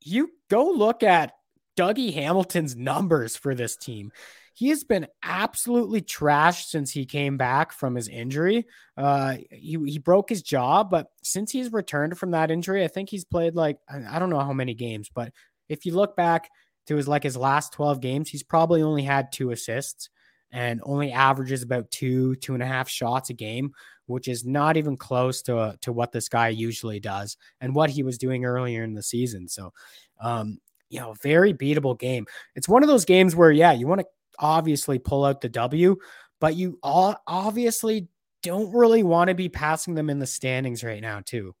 [0.00, 1.32] you go look at
[1.76, 4.10] dougie hamilton's numbers for this team
[4.52, 8.66] he has been absolutely trashed since he came back from his injury.
[8.96, 13.08] Uh, he, he broke his jaw, but since he's returned from that injury, I think
[13.08, 15.32] he's played like, I don't know how many games, but
[15.68, 16.50] if you look back
[16.86, 20.10] to his like his last 12 games, he's probably only had two assists
[20.52, 23.72] and only averages about two, two and a half shots a game,
[24.06, 28.02] which is not even close to, to what this guy usually does and what he
[28.02, 29.46] was doing earlier in the season.
[29.46, 29.72] So,
[30.20, 32.26] um, you know, very beatable game.
[32.56, 34.06] It's one of those games where, yeah, you want to
[34.40, 35.96] obviously pull out the W,
[36.40, 38.08] but you all obviously
[38.42, 41.54] don't really want to be passing them in the standings right now, too.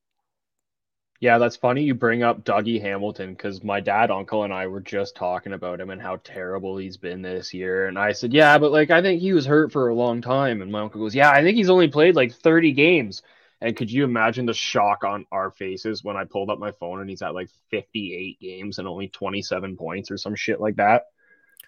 [1.20, 4.80] Yeah, that's funny you bring up Dougie Hamilton because my dad, uncle, and I were
[4.80, 7.88] just talking about him and how terrible he's been this year.
[7.88, 10.62] And I said, Yeah, but like I think he was hurt for a long time.
[10.62, 13.22] And my uncle goes, Yeah, I think he's only played like 30 games.
[13.60, 17.00] And could you imagine the shock on our faces when I pulled up my phone
[17.00, 21.04] and he's at like 58 games and only 27 points or some shit like that?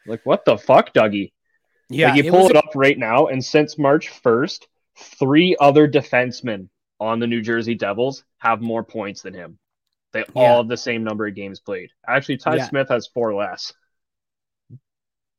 [0.07, 1.33] Like, what the fuck, Dougie?
[1.89, 4.67] Yeah, like, you it pull it a- up right now, and since March 1st,
[4.99, 6.69] three other defensemen
[7.01, 9.59] on the New Jersey Devils have more points than him.
[10.13, 10.25] They Yeah.
[10.35, 11.91] all have the same number of games played.
[12.07, 12.69] Actually, Ty Yeah.
[12.69, 13.73] Smith has four less.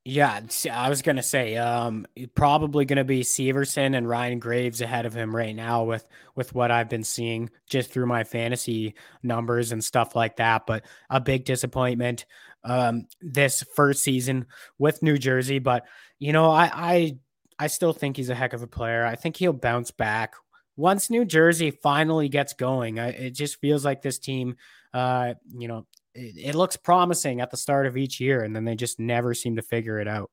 [0.05, 2.05] Yeah, I was gonna say, um,
[2.35, 6.05] probably gonna be Severson and Ryan Graves ahead of him right now with
[6.35, 10.65] with what I've been seeing just through my fantasy numbers and stuff like that.
[10.67, 12.25] But a big disappointment
[12.63, 14.45] um, this first season
[14.77, 15.59] with New Jersey.
[15.59, 15.85] But
[16.19, 17.17] you know, I I
[17.59, 19.05] I still think he's a heck of a player.
[19.05, 20.33] I think he'll bounce back
[20.75, 22.99] once New Jersey finally gets going.
[22.99, 24.57] I, it just feels like this team,
[24.93, 25.85] uh, you know,
[26.15, 29.33] it, it looks promising at the start of each year, and then they just never
[29.33, 30.31] seem to figure it out.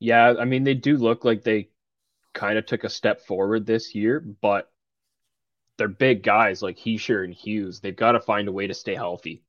[0.00, 1.70] Yeah, I mean, they do look like they
[2.32, 4.70] kind of took a step forward this year, but
[5.76, 7.80] they're big guys like Hischier and Hughes.
[7.80, 9.42] They've got to find a way to stay healthy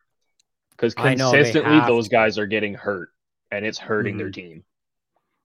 [0.79, 2.11] because know, consistently those to.
[2.11, 3.09] guys are getting hurt,
[3.51, 4.33] and it's hurting their Mhm.
[4.33, 4.63] team.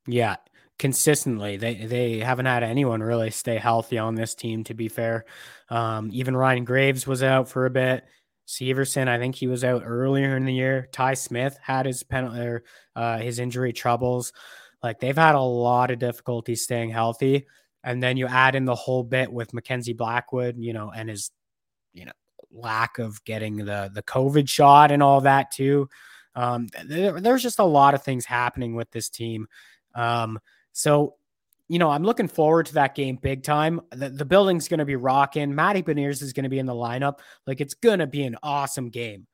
[0.06, 0.36] Yeah,
[0.78, 1.56] consistently.
[1.56, 4.64] They they haven't had anyone really stay healthy on this team.
[4.64, 5.24] To be fair,
[5.70, 8.04] um, even Ryan Graves was out for a bit.
[8.46, 10.88] Severson, I think he was out earlier in the year.
[10.92, 12.64] Ty Smith had his penalty, or,
[12.94, 14.32] uh, his injury troubles.
[14.82, 17.46] Like they've had a lot of difficulty staying healthy,
[17.82, 21.30] and then you add in the whole bit with Mackenzie Blackwood, you know, and his,
[21.94, 22.12] you know,
[22.54, 25.88] lack of getting the the COVID shot and all that too.
[26.34, 29.46] Um, there, there's just a lot of things happening with this team.
[29.94, 30.38] Um,
[30.72, 31.14] so,
[31.68, 33.80] you know, I'm looking forward to that game big time.
[33.90, 35.54] The, the building's going to be rocking.
[35.54, 37.20] Matty Beniers is going to be in the lineup.
[37.46, 39.26] Like, it's going to be an awesome game.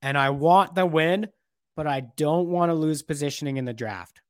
[0.00, 1.28] And I want the win,
[1.76, 4.20] but I don't want to lose positioning in the draft.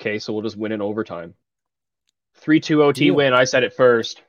[0.00, 1.34] Okay, so we'll just win in overtime.
[2.36, 3.14] 3 2 OT Deal.
[3.14, 3.32] win.
[3.32, 4.22] I said it first.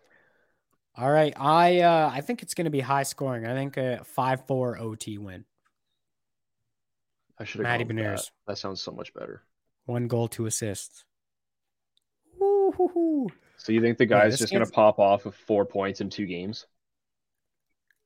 [0.96, 1.34] All right.
[1.38, 3.46] I uh I think it's gonna be high scoring.
[3.46, 5.46] I think a five four OT win.
[7.39, 8.16] I should have Matty gone with Beniers.
[8.26, 8.32] that.
[8.48, 9.41] that sounds so much better.
[9.86, 11.04] One goal, two assists.
[12.39, 13.28] Woo-hoo-hoo.
[13.58, 16.10] So you think the guy's this just going to pop off with four points in
[16.10, 16.66] two games?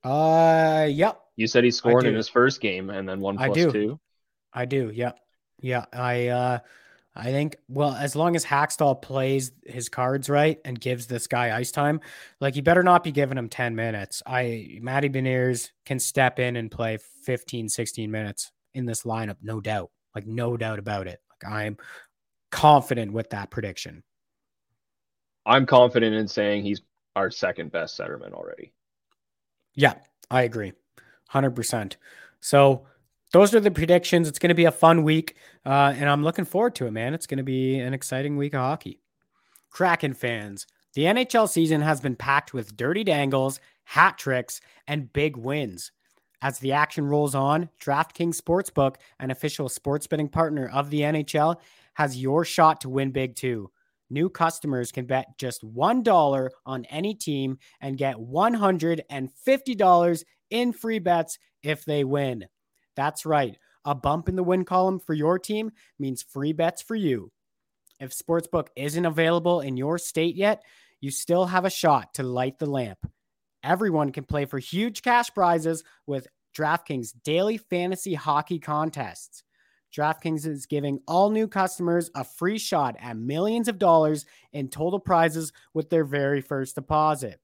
[0.04, 3.70] Uh yep, You said he scored in his first game and then one I do.
[3.70, 4.00] two.
[4.52, 4.90] I do.
[4.94, 5.18] Yep.
[5.60, 5.84] Yeah.
[5.92, 6.58] I uh
[7.18, 11.56] I think well, as long as Hakstol plays his cards right and gives this guy
[11.56, 12.00] ice time,
[12.40, 14.22] like you better not be giving him 10 minutes.
[14.24, 19.60] I Matty Beniers can step in and play 15, 16 minutes in this lineup, no
[19.60, 19.90] doubt.
[20.14, 21.20] Like no doubt about it.
[21.30, 21.76] Like I'm
[22.52, 24.04] confident with that prediction.
[25.44, 26.82] I'm confident in saying he's
[27.16, 28.72] our second best centerman already.
[29.74, 29.94] Yeah,
[30.30, 30.72] I agree.
[31.32, 31.96] 100%.
[32.40, 32.86] So
[33.32, 34.28] those are the predictions.
[34.28, 37.14] It's going to be a fun week, uh, and I'm looking forward to it, man.
[37.14, 39.00] It's going to be an exciting week of hockey.
[39.70, 45.36] Kraken fans, the NHL season has been packed with dirty dangles, hat tricks, and big
[45.36, 45.92] wins.
[46.40, 51.56] As the action rolls on, DraftKings Sportsbook, an official sports betting partner of the NHL,
[51.94, 53.70] has your shot to win big too.
[54.08, 61.38] New customers can bet just $1 on any team and get $150 in free bets
[61.62, 62.46] if they win.
[62.98, 63.56] That's right.
[63.84, 65.70] A bump in the win column for your team
[66.00, 67.30] means free bets for you.
[68.00, 70.64] If Sportsbook isn't available in your state yet,
[71.00, 72.98] you still have a shot to light the lamp.
[73.62, 76.26] Everyone can play for huge cash prizes with
[76.56, 79.44] DraftKings daily fantasy hockey contests.
[79.96, 84.98] DraftKings is giving all new customers a free shot at millions of dollars in total
[84.98, 87.38] prizes with their very first deposit.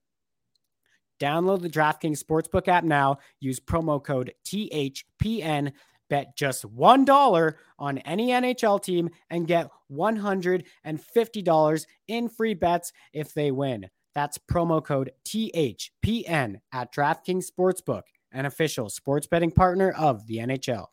[1.19, 3.17] Download the DraftKings Sportsbook app now.
[3.39, 5.71] Use promo code THPN.
[6.09, 13.49] Bet just $1 on any NHL team and get $150 in free bets if they
[13.51, 13.89] win.
[14.13, 20.85] That's promo code THPN at DraftKings Sportsbook, an official sports betting partner of the NHL.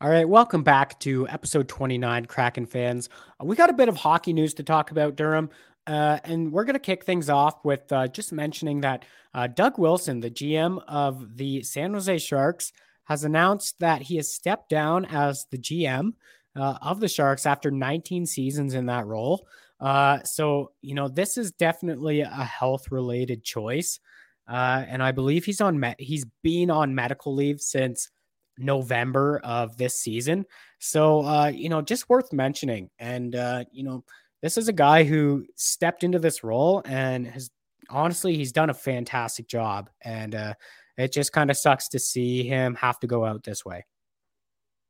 [0.00, 3.08] All right, welcome back to episode 29, Kraken fans.
[3.40, 5.50] Uh, We got a bit of hockey news to talk about, Durham.
[5.88, 9.78] Uh, and we're going to kick things off with uh, just mentioning that uh, Doug
[9.78, 12.72] Wilson, the GM of the San Jose Sharks,
[13.04, 16.12] has announced that he has stepped down as the GM
[16.54, 19.46] uh, of the Sharks after 19 seasons in that role.
[19.80, 23.98] Uh, so, you know, this is definitely a health related choice.
[24.46, 28.10] Uh, and I believe he's on, me- he's been on medical leave since
[28.58, 30.44] November of this season.
[30.80, 32.90] So, you know, just worth mentioning.
[32.98, 33.34] And,
[33.72, 34.04] you know,
[34.42, 37.50] this is a guy who stepped into this role and has
[37.90, 39.90] honestly, he's done a fantastic job.
[40.02, 40.54] And uh,
[40.96, 43.84] it just kind of sucks to see him have to go out this way.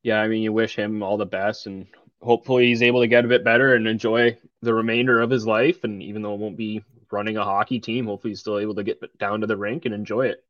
[0.02, 1.86] Yeah, I mean, you wish him all the best, and
[2.22, 5.84] hopefully he's able to get a bit better and enjoy the remainder of his life.
[5.84, 8.84] And even though it won't be running a hockey team, hopefully he's still able to
[8.84, 10.44] get down to the rink and enjoy it.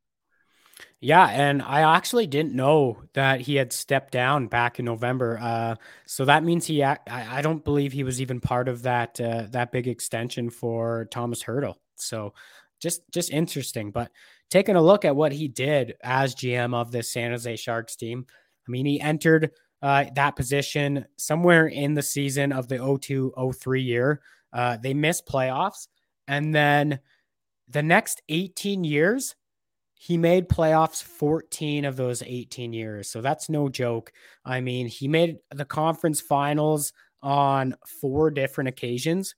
[1.00, 5.38] Yeah, and I actually didn't know that he had stepped down back in November.
[5.40, 5.76] Uh,
[6.06, 9.46] so that means he, I, I don't believe he was even part of that uh,
[9.50, 11.76] that big extension for Tomas Hertl.
[11.96, 12.34] So
[12.80, 13.92] just just interesting.
[13.92, 14.10] But
[14.50, 18.26] taking a look at what he did as GM of the San Jose Sharks team,
[18.28, 23.82] I mean, he entered uh, that position somewhere in the season of the 02 03
[23.82, 24.20] year.
[24.52, 25.86] Uh, they missed playoffs,
[26.26, 26.98] and then
[27.68, 29.36] the next 18 years
[30.00, 33.10] he made playoffs 14 of those 18 years.
[33.10, 34.12] So that's no joke.
[34.44, 39.34] I mean, he made the conference finals on four different occasions.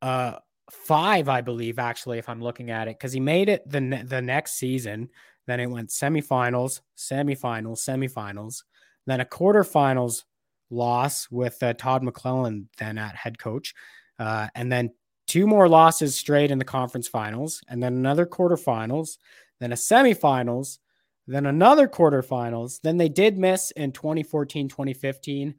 [0.00, 0.38] Uh
[0.70, 4.02] five, I believe actually if I'm looking at it cuz he made it the ne-
[4.02, 5.10] the next season,
[5.46, 8.62] then it went semifinals, semifinals, semifinals,
[9.06, 10.24] then a quarterfinals
[10.70, 13.74] loss with uh, Todd McLellan then at head coach.
[14.18, 14.90] Uh, and then
[15.26, 19.18] two more losses straight in the conference finals, and then another quarterfinals,
[19.60, 20.78] then a semifinals,
[21.26, 22.80] then another quarterfinals.
[22.82, 25.54] Then they did miss in 2014, 2015.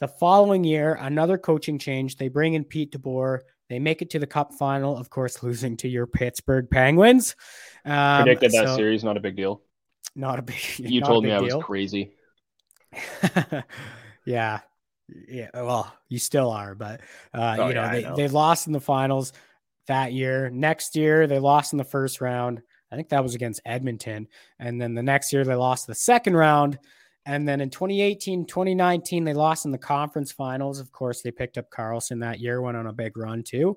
[0.00, 2.16] The following year, another coaching change.
[2.16, 3.40] They bring in Pete DeBoer.
[3.68, 7.36] They make it to the cup final, of course, losing to your Pittsburgh Penguins.
[7.84, 9.62] Um, Predicted that so series, not a big deal.
[10.14, 10.56] Not a big.
[10.78, 11.56] You told me big I deal.
[11.58, 12.12] was crazy.
[14.26, 14.60] yeah.
[15.28, 15.50] Yeah.
[15.54, 17.00] Well, you still are, but
[17.32, 18.16] uh, Oh, you know, yeah, they, know.
[18.16, 19.32] they lost in the finals
[19.86, 20.50] that year.
[20.50, 22.62] Next year, they lost in the first round.
[22.90, 24.28] I think that was against Edmonton.
[24.58, 26.78] And then the next year, they lost the second round.
[27.26, 30.78] And then in 2018, 2019, they lost in the conference finals.
[30.78, 33.76] Of course, they picked up Karlsson that year, went on a big run too.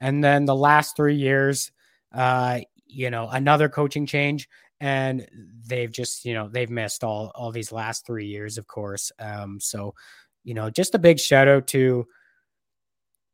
[0.00, 1.70] And then the last three years,
[2.12, 4.48] uh, you know, another coaching change,
[4.80, 5.28] and
[5.66, 9.12] they've just, you know, they've missed all all these last three years, of course.
[9.20, 9.94] Um, so,
[10.44, 12.06] you know, just a big shout out to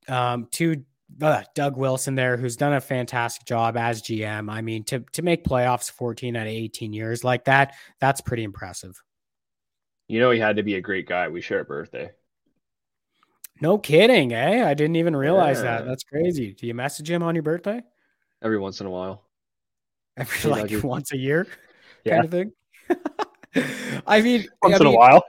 [0.08, 0.84] um to
[1.22, 4.50] uh, Doug Wilson there, who's done a fantastic job as GM.
[4.50, 8.42] I mean, to to make playoffs 14 out of 18 years like that, that's pretty
[8.44, 9.00] impressive.
[10.08, 11.28] You know, he had to be a great guy.
[11.28, 12.10] We share a birthday.
[13.60, 14.68] No kidding, eh?
[14.68, 15.78] I didn't even realize Yeah.
[15.78, 15.86] that.
[15.86, 16.52] That's crazy.
[16.52, 17.82] Do you message him on your birthday?
[18.42, 19.24] Every once in a while.
[20.16, 21.46] Every like once a year,
[22.04, 22.20] Yeah.
[22.20, 22.52] kind of thing.
[24.06, 25.24] I mean, Once I in a while.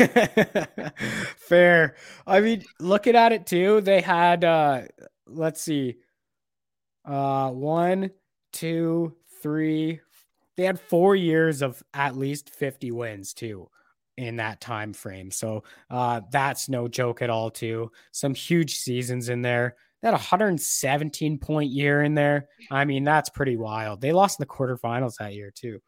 [1.36, 1.96] Fair.
[2.26, 4.82] I mean, looking at it too, they had uh
[5.26, 5.96] let's see.
[7.04, 8.10] Uh one,
[8.52, 10.00] two, three.
[10.56, 13.68] They had four years of at least 50 wins too
[14.16, 15.30] in that time frame.
[15.30, 17.90] So uh that's no joke at all, too.
[18.12, 19.76] Some huge seasons in there.
[20.02, 22.48] Had 117 point year in there.
[22.70, 24.00] I mean, that's pretty wild.
[24.00, 25.80] They lost in the quarterfinals that year too.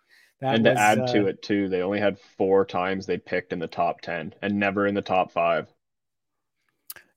[0.42, 3.52] That and to add uh, to it too, they only had four times they picked
[3.52, 5.72] in the top ten and never in the top five.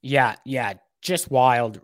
[0.03, 1.82] Yeah, yeah, just wild,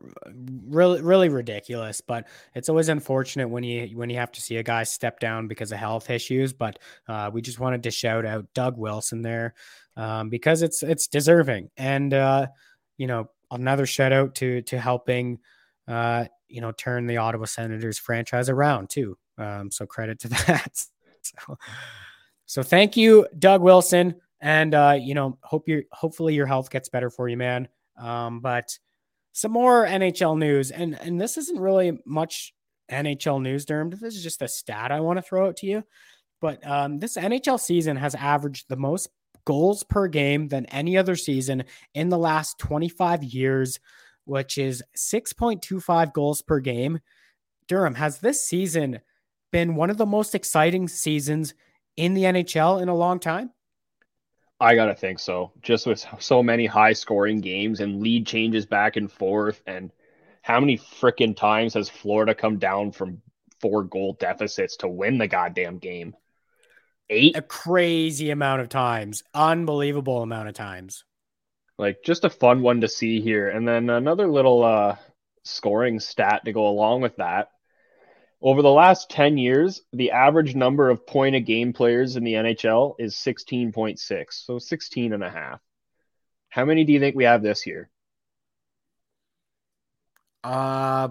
[0.67, 1.99] really, really ridiculous.
[1.99, 5.47] But it's always unfortunate when you when you have to see a guy step down
[5.47, 6.53] because of health issues.
[6.53, 6.77] But
[7.07, 9.55] uh, we just wanted to shout out Doug Wilson there
[9.97, 12.47] um, because it's it's deserving, and uh,
[12.99, 15.39] you know another shout out to to helping
[15.87, 19.17] uh, you know turn the Ottawa Senators franchise around too.
[19.39, 20.85] Um, so credit to that.
[21.47, 21.57] so,
[22.45, 26.89] so thank you, Doug Wilson, and uh, you know hope your hopefully your health gets
[26.89, 27.67] better for you, man.
[27.97, 28.77] Um, but
[29.33, 32.53] some more NHL news, and and this isn't really much
[32.91, 33.97] NHL news, Derm.
[33.97, 35.83] This is just a stat I want to throw out to you.
[36.41, 39.09] But um, this NHL season has averaged the most
[39.45, 41.63] goals per game than any other season
[41.93, 43.79] in the last 25 years,
[44.25, 46.99] which is 6.25 goals per game.
[47.67, 48.99] Durham, has this season
[49.51, 51.53] been one of the most exciting seasons
[51.97, 53.51] in the NHL in a long time?
[54.59, 55.51] I gotta think so.
[55.61, 59.91] Just with so many high scoring games and lead changes back and forth, and
[60.41, 63.21] how many freaking times has Florida come down from
[63.59, 66.15] four goal deficits to win the goddamn game?
[67.09, 67.35] Eight?
[67.35, 71.03] A crazy amount of times, unbelievable amount of times.
[71.77, 73.49] Like just a fun one to see here.
[73.49, 74.95] And then another little uh
[75.43, 77.49] scoring stat to go along with that.
[78.41, 82.33] Over the last 10 years, the average number of point a game players in the
[82.33, 85.61] NHL is 16.6, so 16 and a half.
[86.49, 87.89] How many do you think we have this year?
[90.43, 91.09] Uh,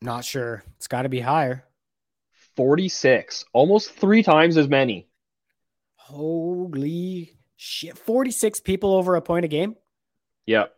[0.00, 0.62] not sure.
[0.76, 1.64] It's got to be higher.
[2.56, 5.08] 46, almost three times as many.
[5.96, 7.96] Holy shit!
[7.96, 9.76] Forty-six people over a point a game.
[10.46, 10.74] Yep.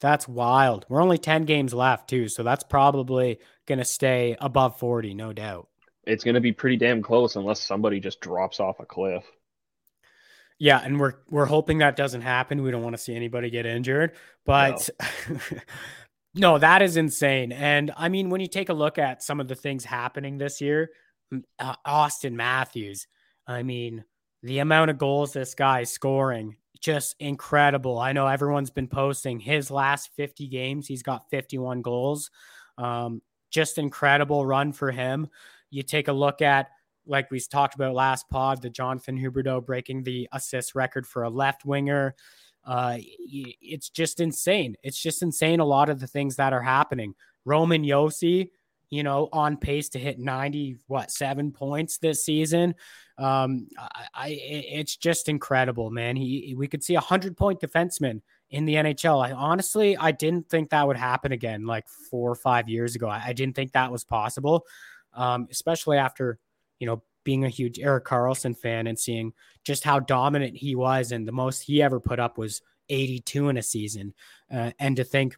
[0.00, 0.86] That's wild.
[0.88, 5.68] We're only ten games left too, so that's probably gonna stay above forty, no doubt.
[6.04, 9.24] It's going to be pretty damn close unless somebody just drops off a cliff.
[10.58, 12.62] Yeah, and we're we're hoping that doesn't happen.
[12.62, 14.12] We don't want to see anybody get injured,
[14.44, 14.90] but
[16.34, 16.58] no.
[16.58, 17.52] that is insane.
[17.52, 20.60] And I mean, when you take a look at some of the things happening this
[20.60, 20.90] year,
[21.58, 23.06] uh, Austin Matthews,
[23.46, 24.04] I mean,
[24.42, 27.98] the amount of goals this guy is scoring, just incredible.
[27.98, 32.30] I know everyone's been posting his last 50 games, he's got 51 goals.
[32.78, 33.20] Um,
[33.50, 35.28] just incredible run for him.
[35.70, 36.68] You take a look at
[37.06, 41.30] like we talked about last pod, the Jonathan Huberdeau breaking the assist record for a
[41.30, 42.14] left winger.
[42.64, 44.76] Uh, it's just insane.
[44.82, 45.60] It's just insane.
[45.60, 47.14] A lot of the things that are happening.
[47.44, 48.50] Roman Josi,
[48.90, 52.74] you know, on pace to hit 90, what, seven points this season.
[53.18, 56.16] Um, I, I it's just incredible, man.
[56.16, 58.20] He, we could see a hundred point defenseman
[58.50, 59.24] in the NHL.
[59.24, 63.08] I honestly, I didn't think that would happen again like four or five years ago.
[63.08, 64.66] I, I didn't think that was possible.
[65.14, 66.38] Um, especially after,
[66.78, 69.32] you know, being a huge Erik Karlsson fan and seeing
[69.64, 71.12] just how dominant he was.
[71.12, 74.14] And the most he ever put up was 82 in a season.
[74.52, 75.36] Uh, and to think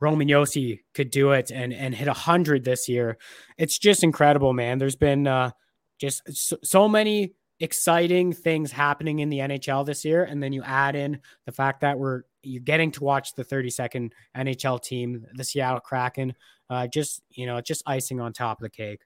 [0.00, 3.16] Roman Josi could do it and, and hit 100 this year,
[3.56, 4.78] it's just incredible, man.
[4.78, 5.50] There's been uh,
[5.98, 10.24] just so, so many exciting things happening in the NHL this year.
[10.24, 14.12] And then you add in the fact that we're you're getting to watch the 32nd
[14.36, 16.34] NHL team, the Seattle Kraken.
[16.68, 19.00] Uh, just you know, just icing on top of the cake.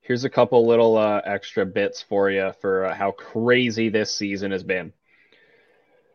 [0.00, 4.50] Here's a couple little uh, extra bits for you for uh, how crazy this season
[4.52, 4.92] has been.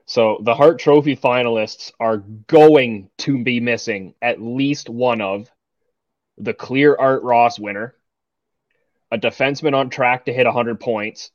[0.05, 5.49] So the Hart Trophy finalists are going to be missing at least one of
[6.37, 7.95] the clear Art Ross winner,
[9.11, 11.31] a defenseman on track to hit 100 points,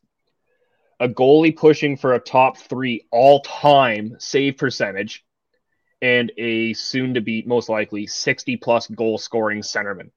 [1.00, 5.24] a goalie pushing for a top three all time save percentage,
[6.02, 10.10] and a soon to be, most likely, 60 plus goal scoring centerman.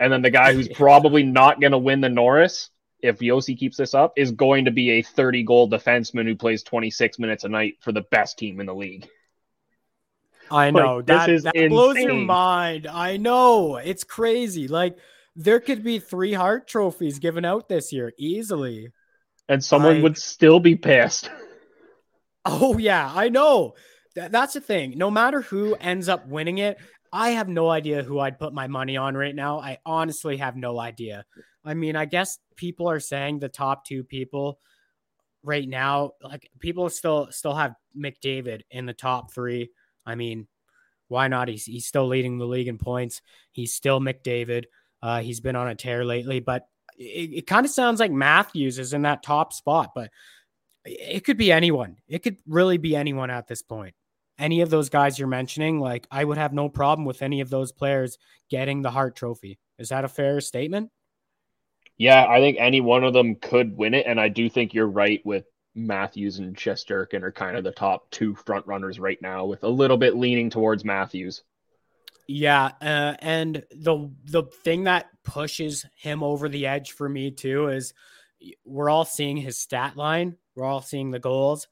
[0.00, 2.70] And then the guy who's probably not going to win the Norris,
[3.00, 6.62] if Josi keeps this up, is going to be a 30 goal defenseman who plays
[6.62, 9.08] 26 minutes a night for the best team in the league.
[10.50, 12.86] I know Like, that, is that blows your mind.
[12.86, 14.66] I know it's crazy.
[14.66, 14.96] Like
[15.36, 18.90] there could be three Hart trophies given out this year easily.
[19.48, 21.30] And someone I- would still be pissed.
[22.50, 23.74] Oh yeah, I know.
[24.14, 24.96] That, that's the thing.
[24.96, 26.78] No matter who ends up winning it,
[27.12, 29.58] I have no idea who I'd put my money on right now.
[29.58, 31.26] I honestly have no idea.
[31.68, 34.58] I mean, I guess people are saying the top two people
[35.42, 39.70] right now, like people still still have McDavid in the top three.
[40.06, 40.48] I mean,
[41.08, 41.48] why not?
[41.48, 43.20] He's he's still leading the league in points.
[43.52, 44.64] He's still McDavid.
[45.02, 46.66] Uh, he's been on a tear lately, but
[46.96, 50.10] it, it kind of sounds like Matthews is in that top spot, but
[50.86, 51.96] it could be anyone.
[52.08, 53.94] It could really be anyone at this point.
[54.38, 57.50] Any of those guys you're mentioning, like I would have no problem with any of
[57.50, 58.16] those players
[58.48, 59.58] getting the Hart Trophy.
[59.78, 60.90] Is that a fair statement?
[61.98, 64.86] Yeah, I think any one of them could win it, and I do think you're
[64.86, 65.44] right with
[65.74, 69.68] Matthews and Shesterkin are kind of the top two front runners right now, with a
[69.68, 71.42] little bit leaning towards Matthews.
[72.28, 77.68] Yeah, uh, and the the thing that pushes him over the edge for me too
[77.68, 77.94] is
[78.64, 81.66] we're all seeing his stat line, we're all seeing the goals,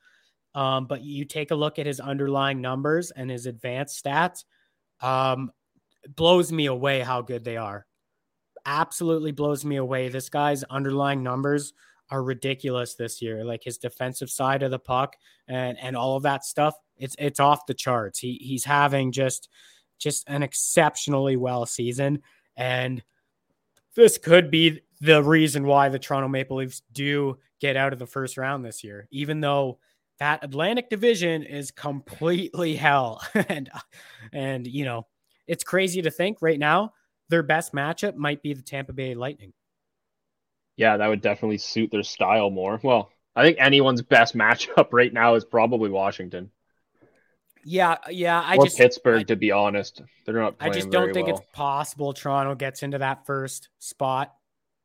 [0.54, 4.44] um, but you take a look at his underlying numbers and his advanced stats,
[5.00, 5.52] um,
[6.08, 7.86] blows me away how good they are.
[8.66, 10.08] Absolutely blows me away.
[10.08, 11.72] This guy's underlying numbers
[12.10, 13.44] are ridiculous this year.
[13.44, 15.16] Like his defensive side of the puck
[15.48, 18.18] and and all of that stuff, it's it's off the charts.
[18.18, 19.48] He he's having just
[19.98, 22.22] just an exceptionally well season.
[22.56, 23.02] And
[23.94, 28.06] this could be the reason why the Toronto Maple Leafs do get out of the
[28.06, 29.78] first round this year, even though
[30.18, 33.20] that Atlantic division is completely hell.
[33.48, 33.70] and,
[34.32, 35.06] and, you know,
[35.46, 36.92] it's crazy to think right now
[37.28, 39.52] their best matchup might be the Tampa Bay Lightning.
[40.76, 42.78] Yeah, that would definitely suit their style more.
[42.82, 46.50] Well, I think anyone's best matchup right now is probably Washington
[47.64, 47.96] Yeah.
[48.10, 48.40] Yeah.
[48.40, 50.02] I or just, Pittsburgh, I- to be honest.
[50.24, 51.36] They're not I just don't think well.
[51.36, 54.32] it's possible Toronto gets into that first spot.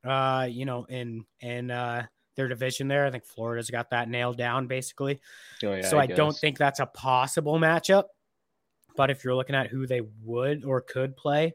[0.03, 2.05] Uh, you know, in in uh
[2.35, 3.05] their division there.
[3.05, 5.19] I think Florida's got that nailed down basically.
[5.63, 8.05] Oh, yeah, so I, don't think that's a possible matchup.
[8.95, 11.53] But if you're looking at who they would or could play,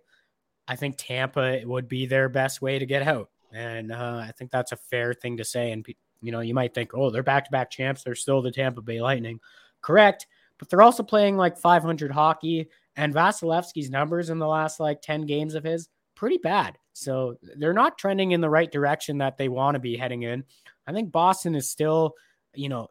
[0.69, 3.31] I think Tampa would be their best way to get out.
[3.53, 5.73] And uh, I think that's a fair thing to say.
[5.73, 5.87] And
[6.21, 8.03] you know, you might think, oh, they're back-to-back champs.
[8.03, 9.41] They're still the Tampa Bay Lightning,
[9.81, 10.27] correct?
[10.59, 12.69] But they're also playing like 500 hockey.
[12.97, 16.79] And Vasilevskiy's numbers in the last like 10 games of his pretty bad.
[16.95, 20.45] So they're not trending in the right direction that they want to be heading in.
[20.87, 22.15] I think Boston is still,
[22.55, 22.89] you know,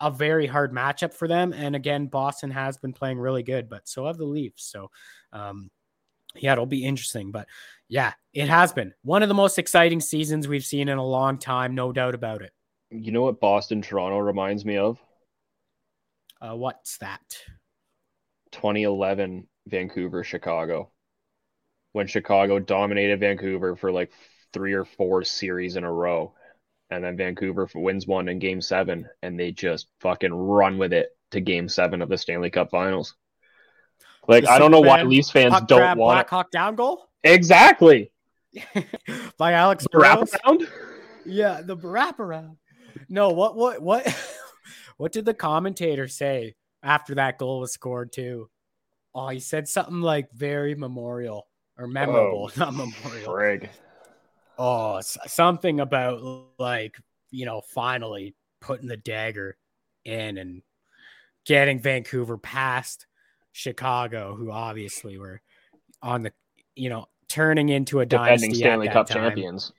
[0.00, 1.52] a very hard matchup for them.
[1.52, 4.64] And again, Boston has been playing really good, but so have the Leafs.
[4.64, 4.90] So,
[5.32, 5.70] um,
[6.36, 7.30] yeah, it'll be interesting.
[7.30, 7.46] But
[7.88, 11.38] yeah, it has been one of the most exciting seasons we've seen in a long
[11.38, 12.52] time, no doubt about it.
[12.90, 14.98] You know what Boston Toronto reminds me of?
[16.40, 17.20] Uh, what's that?
[18.52, 20.90] 2011 Vancouver Chicago.
[21.92, 24.12] When Chicago dominated Vancouver for like
[24.52, 26.34] three or four series in a row.
[26.90, 31.10] And then Vancouver wins one in game seven, and they just fucking run with it
[31.32, 33.14] to game seven of the Stanley Cup finals.
[34.28, 37.08] Like, I don't know why Leafs fans Puck don't grab, want Black Hawk down goal
[37.24, 38.12] Exactly.
[39.38, 40.68] by Alex wraparound?
[41.24, 42.56] Yeah, the wraparound.
[43.08, 44.06] No, what what what
[44.96, 48.48] what did the commentator say after that goal was scored too?
[49.14, 51.48] Oh, he said something like very memorial
[51.78, 53.32] or memorable, Oh, not memorial.
[53.32, 53.68] Frig.
[54.58, 56.20] Oh, something about
[56.58, 56.96] like,
[57.30, 59.56] you know, finally putting the dagger
[60.04, 60.62] in and
[61.46, 63.06] getting Vancouver past
[63.58, 65.40] Chicago, who obviously were
[66.00, 66.32] on the,
[66.76, 69.24] you know, turning into a Defending dynasty Stanley at Cup time.
[69.24, 69.72] champions.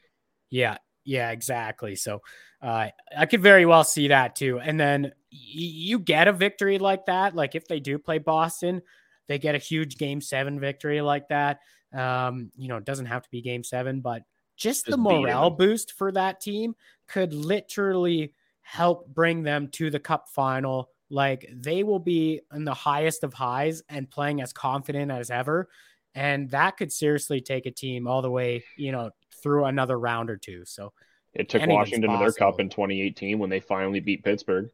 [0.49, 1.95] Yeah, yeah, exactly.
[1.95, 2.21] So
[2.61, 4.59] uh, I could very well see that too.
[4.59, 7.35] And then y- you get a victory like that.
[7.35, 8.81] Like if they do play Boston,
[9.29, 11.61] they get a huge game seven victory like that.
[11.93, 14.23] Um, you know, it doesn't have to be game seven, but
[14.57, 16.75] just, the Just beating morale boost for that team
[17.07, 20.89] could literally help bring them to the cup final.
[21.09, 25.69] Like they will be in the highest of highs and playing as confident as ever.
[26.15, 29.11] And that could seriously take a team all the way, you know,
[29.41, 30.65] through another round or two.
[30.65, 30.93] So
[31.33, 34.69] It took Washington to their cup in 2018 when they finally beat Pittsburgh.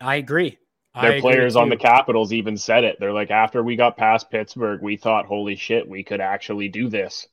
[0.00, 0.58] I agree.
[0.94, 1.76] I Their agree players on the.
[1.76, 2.96] Capitals even said it.
[3.00, 6.88] They're like, after we got past Pittsburgh, we thought, holy shit, we could actually do
[6.88, 7.26] this.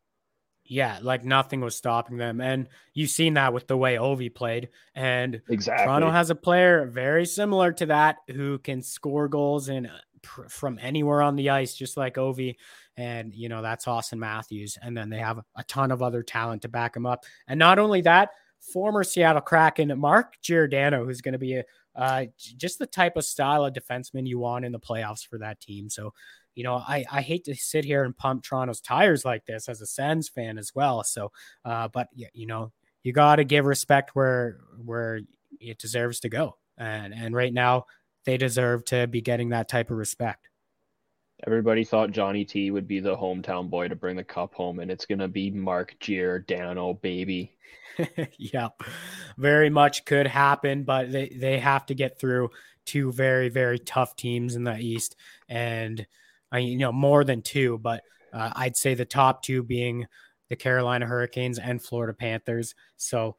[0.66, 2.40] Yeah, like nothing was stopping them.
[2.40, 4.70] And you've seen that with the way Ovi played.
[4.96, 5.86] And Exactly.
[5.86, 9.90] Toronto has a player very similar to that who can score goals and
[10.22, 12.56] pr- from anywhere on the ice, just like Ovi.
[12.96, 14.78] And, you know, that's Auston Matthews.
[14.82, 17.26] And then they have a ton of other talent to back him up.
[17.48, 18.30] And not only that,
[18.60, 21.64] former Seattle Kraken, Mark Giordano, who's going to be a,
[21.96, 25.60] uh, just the type of style of defenseman you want in the playoffs for that
[25.60, 25.90] team.
[25.90, 26.14] So,
[26.56, 29.82] you know, I, I hate to sit here and pump Toronto's tires like this as
[29.82, 31.04] a Sens fan as well.
[31.04, 31.32] So,
[31.66, 32.72] uh, but yeah, you know,
[33.04, 35.22] you got to give respect where where
[35.60, 37.86] it deserves to go, and and right now
[38.26, 40.50] they deserve to be getting that type of respect.
[41.46, 44.90] Everybody thought Johnny T would be the hometown boy to bring the cup home, and
[44.90, 47.58] it's gonna be Mark Giordano, baby.
[48.38, 48.70] yeah,
[49.38, 52.50] very much could happen, but they they have to get through
[52.86, 55.16] two very very tough teams in the East,
[55.50, 56.06] and
[56.54, 60.06] I you know more than two, but uh, I'd say the top two being
[60.50, 62.76] the Carolina Hurricanes and Florida Panthers.
[62.96, 63.36] So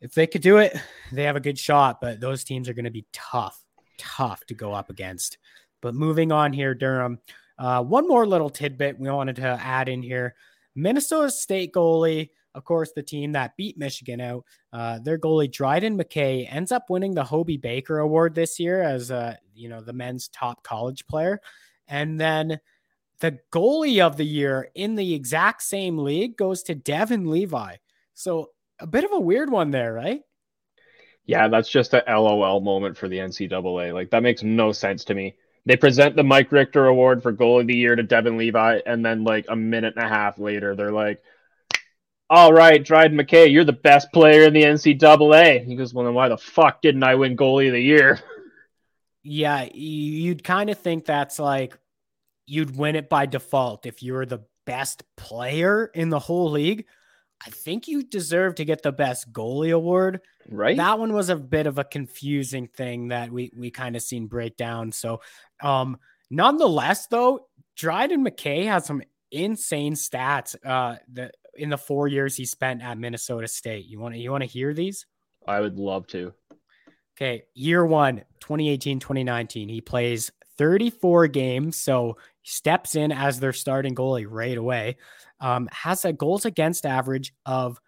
[0.00, 0.76] if they could do it,
[1.12, 3.62] they have a good shot, but those teams are going to be tough,
[3.98, 5.38] tough to go up against.
[5.80, 7.18] But moving on here, Durham.
[7.58, 10.34] Uh, one more little tidbit we wanted to add in here.
[10.76, 15.98] Minnesota State goalie, of course, the team that beat Michigan out, uh, their goalie Dryden
[15.98, 19.92] McKay ends up winning the Hobey Baker Award this year as uh, you know the
[19.92, 21.40] men's top college player,
[21.88, 22.60] and then
[23.20, 27.76] the goalie of the year in the exact same league goes to Devon Levi.
[28.14, 30.20] So a bit of a weird one there, right?
[31.26, 33.92] Yeah, that's just a LOL moment for the NCAA.
[33.92, 35.36] Like that makes no sense to me.
[35.66, 39.04] They present the Mike Richter Award for Goal of the Year to Devon Levi, and
[39.04, 41.20] then like a minute and a half later, they're like,
[42.30, 46.14] "All right, Dryden McKay, you're the best player in the NCAA." He goes, "Well, then
[46.14, 48.18] why the fuck didn't I win Goalie of the Year?"
[49.30, 51.78] Yeah, you'd kind of think that's like
[52.46, 56.86] you'd win it by default if you were the best player in the whole league.
[57.46, 60.22] I think you deserve to get the best goalie award.
[60.48, 60.78] Right.
[60.78, 64.28] That one was a bit of a confusing thing that we we kind of seen
[64.28, 64.92] break down.
[64.92, 65.20] So
[65.62, 65.98] um
[66.30, 72.46] nonetheless though, Dryden McKay has some insane stats uh the in the four years he
[72.46, 73.84] spent at Minnesota State.
[73.84, 75.04] You want to you want to hear these?
[75.46, 76.32] I would love to.
[77.20, 84.26] Okay, year 1, 2018-2019, he plays 34 games, so steps in as their starting goalie
[84.28, 84.98] right away.
[85.40, 87.80] Um, has a goals against average of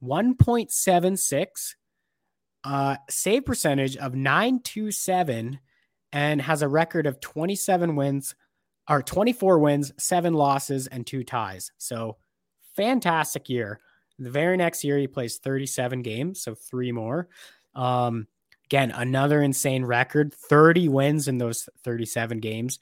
[0.00, 1.74] 1.76,
[2.62, 5.58] uh, save percentage of 927,
[6.12, 8.36] and has a record of 27 wins
[8.88, 11.72] or 24 wins, seven losses, and two ties.
[11.78, 12.16] So
[12.76, 13.80] fantastic year.
[14.20, 17.28] The very next year, he plays 37 games, so three more.
[17.74, 18.28] Um,
[18.68, 22.78] again, another insane record 30 wins in those 37 games,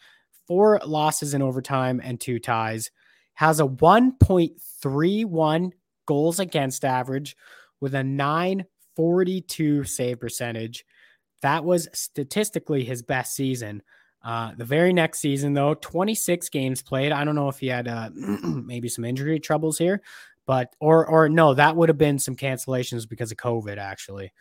[0.48, 2.90] four losses in overtime, and two ties.
[3.34, 5.70] Has a 1.31
[6.06, 7.36] goals against average
[7.80, 10.84] with a 942 save percentage.
[11.42, 13.82] That was statistically his best season.
[14.24, 17.12] Uh, the very next season, though, 26 games played.
[17.12, 20.02] I don't know if he had uh, maybe some injury troubles here,
[20.46, 24.32] but or or no, that would have been some cancellations because of COVID, actually.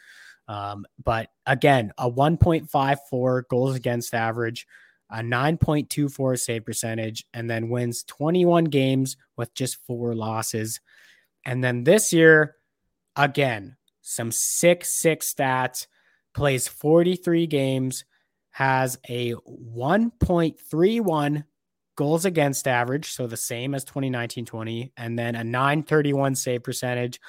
[0.47, 4.67] Um, but again, a 1.54 goals against average,
[5.09, 10.79] a 9.24 save percentage, and then wins 21 games with just four losses.
[11.45, 12.55] And then this year,
[13.15, 15.87] again, some sick, sick stats,
[16.33, 18.03] plays 43 games,
[18.51, 21.43] has a 1.31
[21.95, 27.19] goals against average, so the same as 2019 20, and then a 931 save percentage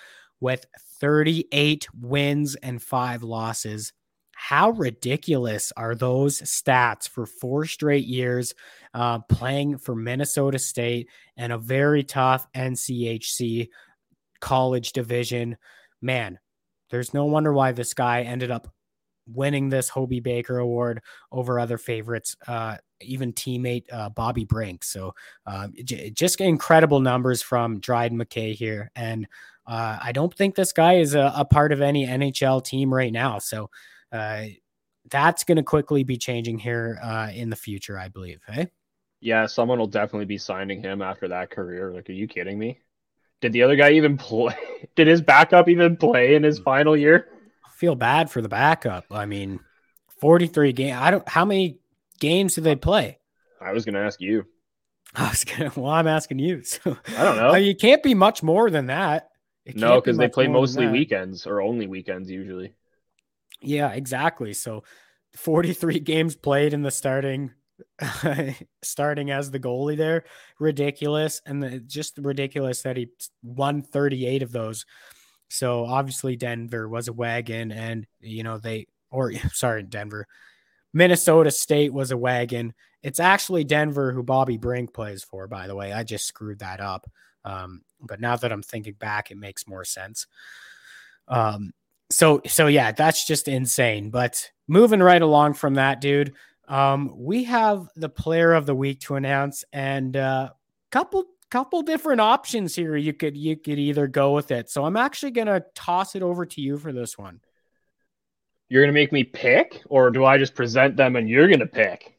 [0.40, 0.66] with
[1.00, 3.92] 38 wins and five losses.
[4.32, 8.54] How ridiculous are those stats for four straight years
[8.92, 13.68] uh, playing for Minnesota State and a very tough NCHC
[14.40, 15.56] college division?
[16.02, 16.38] Man,
[16.90, 18.68] there's no wonder why this guy ended up
[19.26, 21.02] winning this Hobey Baker Award
[21.32, 24.84] over other favorites, uh, even teammate uh, Bobby Brink.
[24.84, 25.14] So
[25.46, 28.90] uh, j- just incredible numbers from Dryden McKay here.
[28.94, 29.26] And
[29.66, 33.12] uh, I don't think this guy is a, a, part of any NHL team right
[33.12, 33.38] now.
[33.38, 33.70] So
[34.12, 34.44] uh,
[35.10, 38.40] that's going to quickly be changing here uh, in the future, I believe.
[38.46, 38.68] Hey?
[39.20, 41.92] Yeah, someone will definitely be signing him after that career.
[41.92, 42.80] Like, are you kidding me?
[43.40, 44.56] Did the other guy even play?
[44.96, 47.28] Did his backup even play in his final year?
[47.76, 49.04] feel bad for the backup.
[49.10, 49.60] I mean,
[50.20, 50.96] 43 game.
[50.98, 51.78] I don't how many
[52.18, 53.18] games do they play?
[53.60, 54.46] I was going to ask you.
[55.14, 56.62] I was going to well, I'm asking you.
[56.64, 57.54] So I don't know.
[57.54, 59.28] you can't be much more than that.
[59.66, 62.74] It no, because be they play mostly weekends or only weekends usually.
[63.60, 64.52] Yeah, exactly.
[64.52, 64.84] So
[65.34, 67.50] 43 games played in the starting
[68.82, 70.24] starting as the goalie there.
[70.60, 71.42] Ridiculous.
[71.44, 73.08] And the, just ridiculous that he
[73.42, 74.86] won 38 of those.
[75.48, 80.26] So obviously Denver was a wagon and you know they or sorry Denver
[80.94, 82.72] Minnesota State was a wagon.
[83.02, 85.92] It's actually Denver who Bobby Brink plays for by the way.
[85.92, 87.10] I just screwed that up.
[87.44, 90.26] Um, but now that I'm thinking back it makes more sense.
[91.28, 91.72] Um
[92.10, 94.10] so so yeah, that's just insane.
[94.10, 96.34] But moving right along from that dude,
[96.68, 100.50] um we have the player of the week to announce and uh
[100.90, 104.96] couple couple different options here you could you could either go with it so i'm
[104.96, 107.40] actually to toss it over to you for this one
[108.68, 112.15] you're to make me pick or do i just present them and you're to pick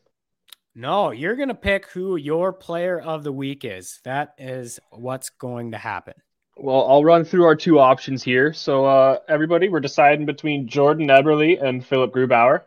[0.77, 5.29] no you're going to pick who your player of the week is that is what's
[5.31, 6.13] going to happen
[6.55, 11.07] well i'll run through our two options here so uh, everybody we're deciding between jordan
[11.07, 12.61] eberle and philipp grubauer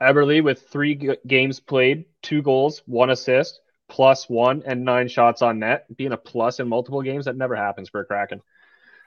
[0.00, 5.42] eberle with three g- games played two goals one assist plus one and nine shots
[5.42, 7.26] on net, being a plus in multiple games.
[7.26, 8.40] That never happens for a Kraken.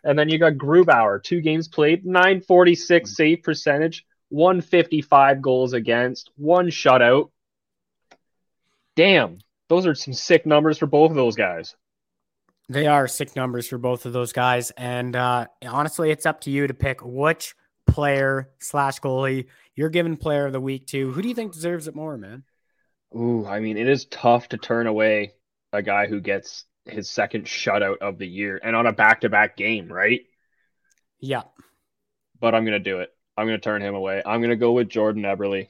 [0.04, 6.68] And then you got Grubauer, two games played, 946 save percentage, 155 goals against, one
[6.68, 7.32] shutout.
[8.98, 9.38] Damn,
[9.70, 11.76] those are some sick numbers for both of those guys.
[12.68, 14.72] They are sick numbers for both of those guys.
[14.72, 17.56] And uh, honestly, it's up to you to pick which
[17.86, 19.46] player slash goalie
[19.76, 21.12] you're giving player of the week to.
[21.12, 22.44] Who do you think deserves it more, man?
[23.16, 25.34] Ooh, I mean, it is tough to turn away
[25.72, 29.30] a guy who gets his second shutout of the year and on a back to
[29.30, 30.22] back game, right?
[31.20, 31.44] Yeah.
[32.40, 33.14] But I'm going to do it.
[33.38, 34.24] I'm going to turn him away.
[34.26, 35.68] I'm going to go with Jordan Eberle.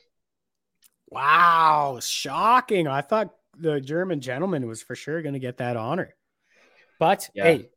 [1.10, 2.00] Wow.
[2.02, 2.88] Shocking.
[2.88, 6.16] I thought the German gentleman was for sure going to get that honor.
[7.00, 7.44] But yeah.
[7.44, 7.70] hey,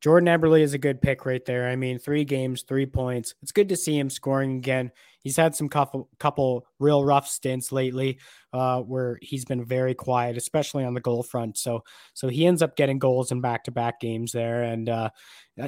[0.00, 1.68] Jordan Eberle is a good pick right there.
[1.68, 3.34] I mean, three games, three points.
[3.42, 4.92] It's good to see him scoring again.
[5.24, 8.18] He's had some couple, couple real rough stints lately,
[8.52, 11.56] uh, where he's been very quiet, especially on the goal front.
[11.56, 11.82] So,
[12.12, 15.08] so he ends up getting goals in back-to-back games there, and uh,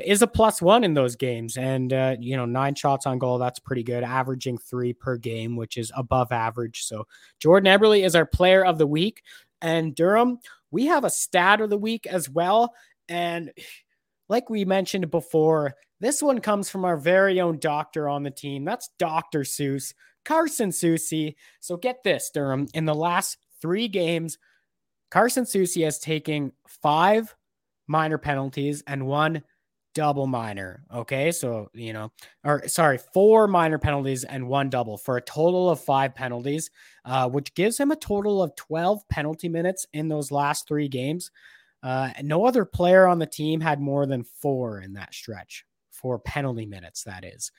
[0.04, 1.56] is a plus one in those games.
[1.56, 5.56] And uh, you know, nine shots on goal, that's pretty good, averaging three per game,
[5.56, 6.84] which is above average.
[6.84, 7.06] So,
[7.40, 9.22] Jordan Eberle is our player of the week,
[9.62, 10.38] and Durham,
[10.70, 12.74] we have a stat of the week as well,
[13.08, 13.50] and
[14.28, 18.64] like we mentioned before, this one comes from our very own doctor on the team.
[18.64, 19.40] That's Dr.
[19.40, 19.94] Seuss,
[20.24, 21.36] Carson Soucy.
[21.60, 22.66] So get this, Durham.
[22.74, 24.38] In the last three games,
[25.10, 27.34] Carson Soucy has taken five
[27.86, 29.42] minor penalties and one
[29.94, 30.84] double minor.
[30.92, 31.32] Okay.
[31.32, 32.12] So, you know,
[32.44, 36.70] or sorry, four minor penalties and one double for a total of five penalties,
[37.06, 41.30] uh, which gives him a total of 12 penalty minutes in those last three games.
[41.82, 46.18] Uh, no other player on the team had more than four in that stretch, for
[46.18, 47.52] penalty minutes, that is.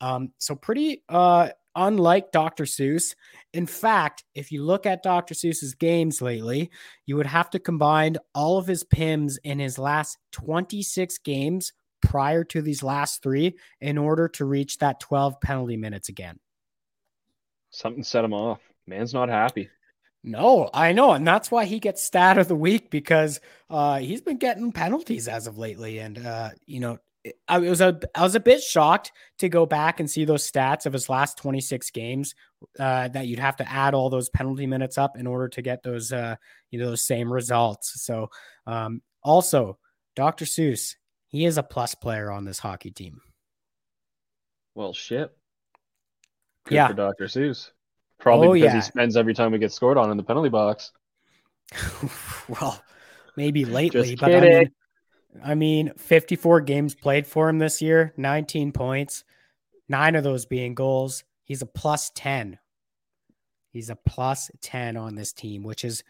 [0.00, 2.64] Um, so pretty uh, unlike Dr.
[2.64, 3.14] Seuss.
[3.52, 5.34] In fact, if you look at Dr.
[5.34, 6.70] Seuss's games lately,
[7.06, 11.72] you would have to combine all of his PIMs in his last 26 games
[12.02, 16.38] prior to these last three in order to reach that 12 penalty minutes again.
[17.70, 18.60] Something set him off.
[18.86, 19.68] Man's not happy.
[20.26, 24.22] No, I know, and that's why he gets stat of the week because uh, he's
[24.22, 26.98] been getting penalties as of lately, and uh, you know,
[27.46, 30.86] I was a I was a bit shocked to go back and see those stats
[30.86, 32.34] of his last 26 games.
[32.78, 35.82] Uh, that you'd have to add all those penalty minutes up in order to get
[35.82, 36.36] those uh,
[36.70, 38.02] you know those same results.
[38.02, 38.30] So,
[38.66, 39.78] um, also,
[40.16, 40.46] Dr.
[40.46, 40.94] Seuss,
[41.28, 43.20] he is a plus player on this hockey team.
[44.74, 45.36] Well, shit.
[46.64, 47.26] Good yeah, for Dr.
[47.26, 47.70] Seuss.
[48.24, 48.76] Probably Oh, because yeah.
[48.76, 50.92] he spends every time he gets scored on in the penalty box.
[52.48, 52.82] well,
[53.36, 54.70] maybe lately, but I mean,
[55.44, 59.24] I mean, 54 games played for him this year, 19 points,
[59.90, 61.22] nine of those being goals.
[61.44, 62.58] He's a plus 10.
[63.68, 66.02] He's a plus 10 on this team, which is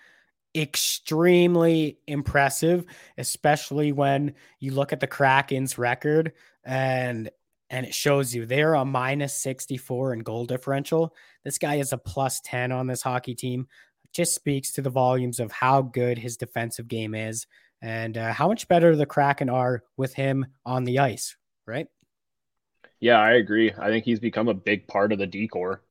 [0.55, 2.85] extremely impressive,
[3.19, 6.33] especially when you look at the Kraken's record
[6.63, 7.29] and
[7.71, 11.15] and it shows you they're a minus 64 in goal differential.
[11.45, 13.67] This guy is a plus 10 on this hockey team.
[14.13, 17.47] Just speaks to the volumes of how good his defensive game is
[17.83, 21.37] and uh, how much better the Kraken are with him on the ice,
[21.67, 21.87] right?
[23.01, 23.73] Yeah, I agree.
[23.79, 25.83] I think he's become a big part of the decor.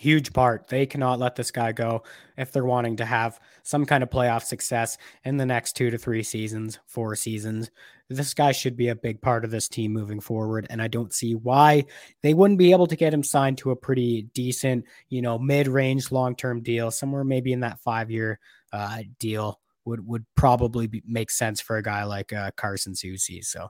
[0.00, 0.68] Huge part.
[0.68, 2.04] They cannot let this guy go
[2.36, 5.98] if they're wanting to have some kind of playoff success in the next two to
[5.98, 7.68] three seasons, four seasons.
[8.08, 10.68] This guy should be a big part of this team moving forward.
[10.70, 11.84] And I don't see why
[12.22, 15.66] they wouldn't be able to get him signed to a pretty decent, you know, mid
[15.66, 18.38] range long term deal, somewhere maybe in that five year
[18.72, 23.44] uh, deal would would probably be, make sense for a guy like uh, Carson Soucy.
[23.44, 23.68] So,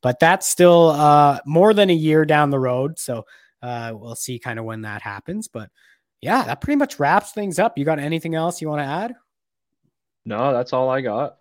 [0.00, 2.98] but that's still uh, more than a year down the road.
[2.98, 3.26] So
[3.62, 5.48] uh, we'll see kind of when that happens.
[5.48, 5.70] But
[6.20, 7.76] yeah, that pretty much wraps things up.
[7.76, 9.14] You got anything else you want to add?
[10.24, 11.36] No, that's all I got.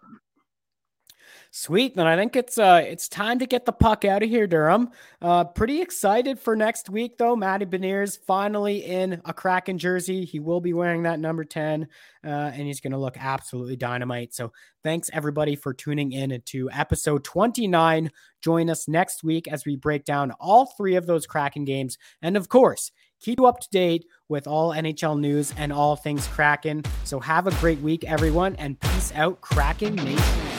[1.57, 1.95] Sweet.
[1.95, 4.89] Then I think it's uh it's time to get the puck out of here, Durham.
[5.21, 7.33] Uh pretty excited for next week though.
[7.33, 10.25] Matty Beniers finally in a Kraken jersey.
[10.25, 11.87] He will be wearing that number 10
[12.25, 14.33] uh, and he's gonna look absolutely dynamite.
[14.33, 14.51] So
[14.83, 18.11] thanks everybody for tuning in to episode 29.
[18.41, 21.97] Join us next week as we break down all three of those Kraken games.
[22.21, 22.91] And of course,
[23.21, 26.83] keep you up to date with all NHL news and all things Kraken.
[27.05, 30.54] So have a great week, everyone, and peace out, Kraken Nation.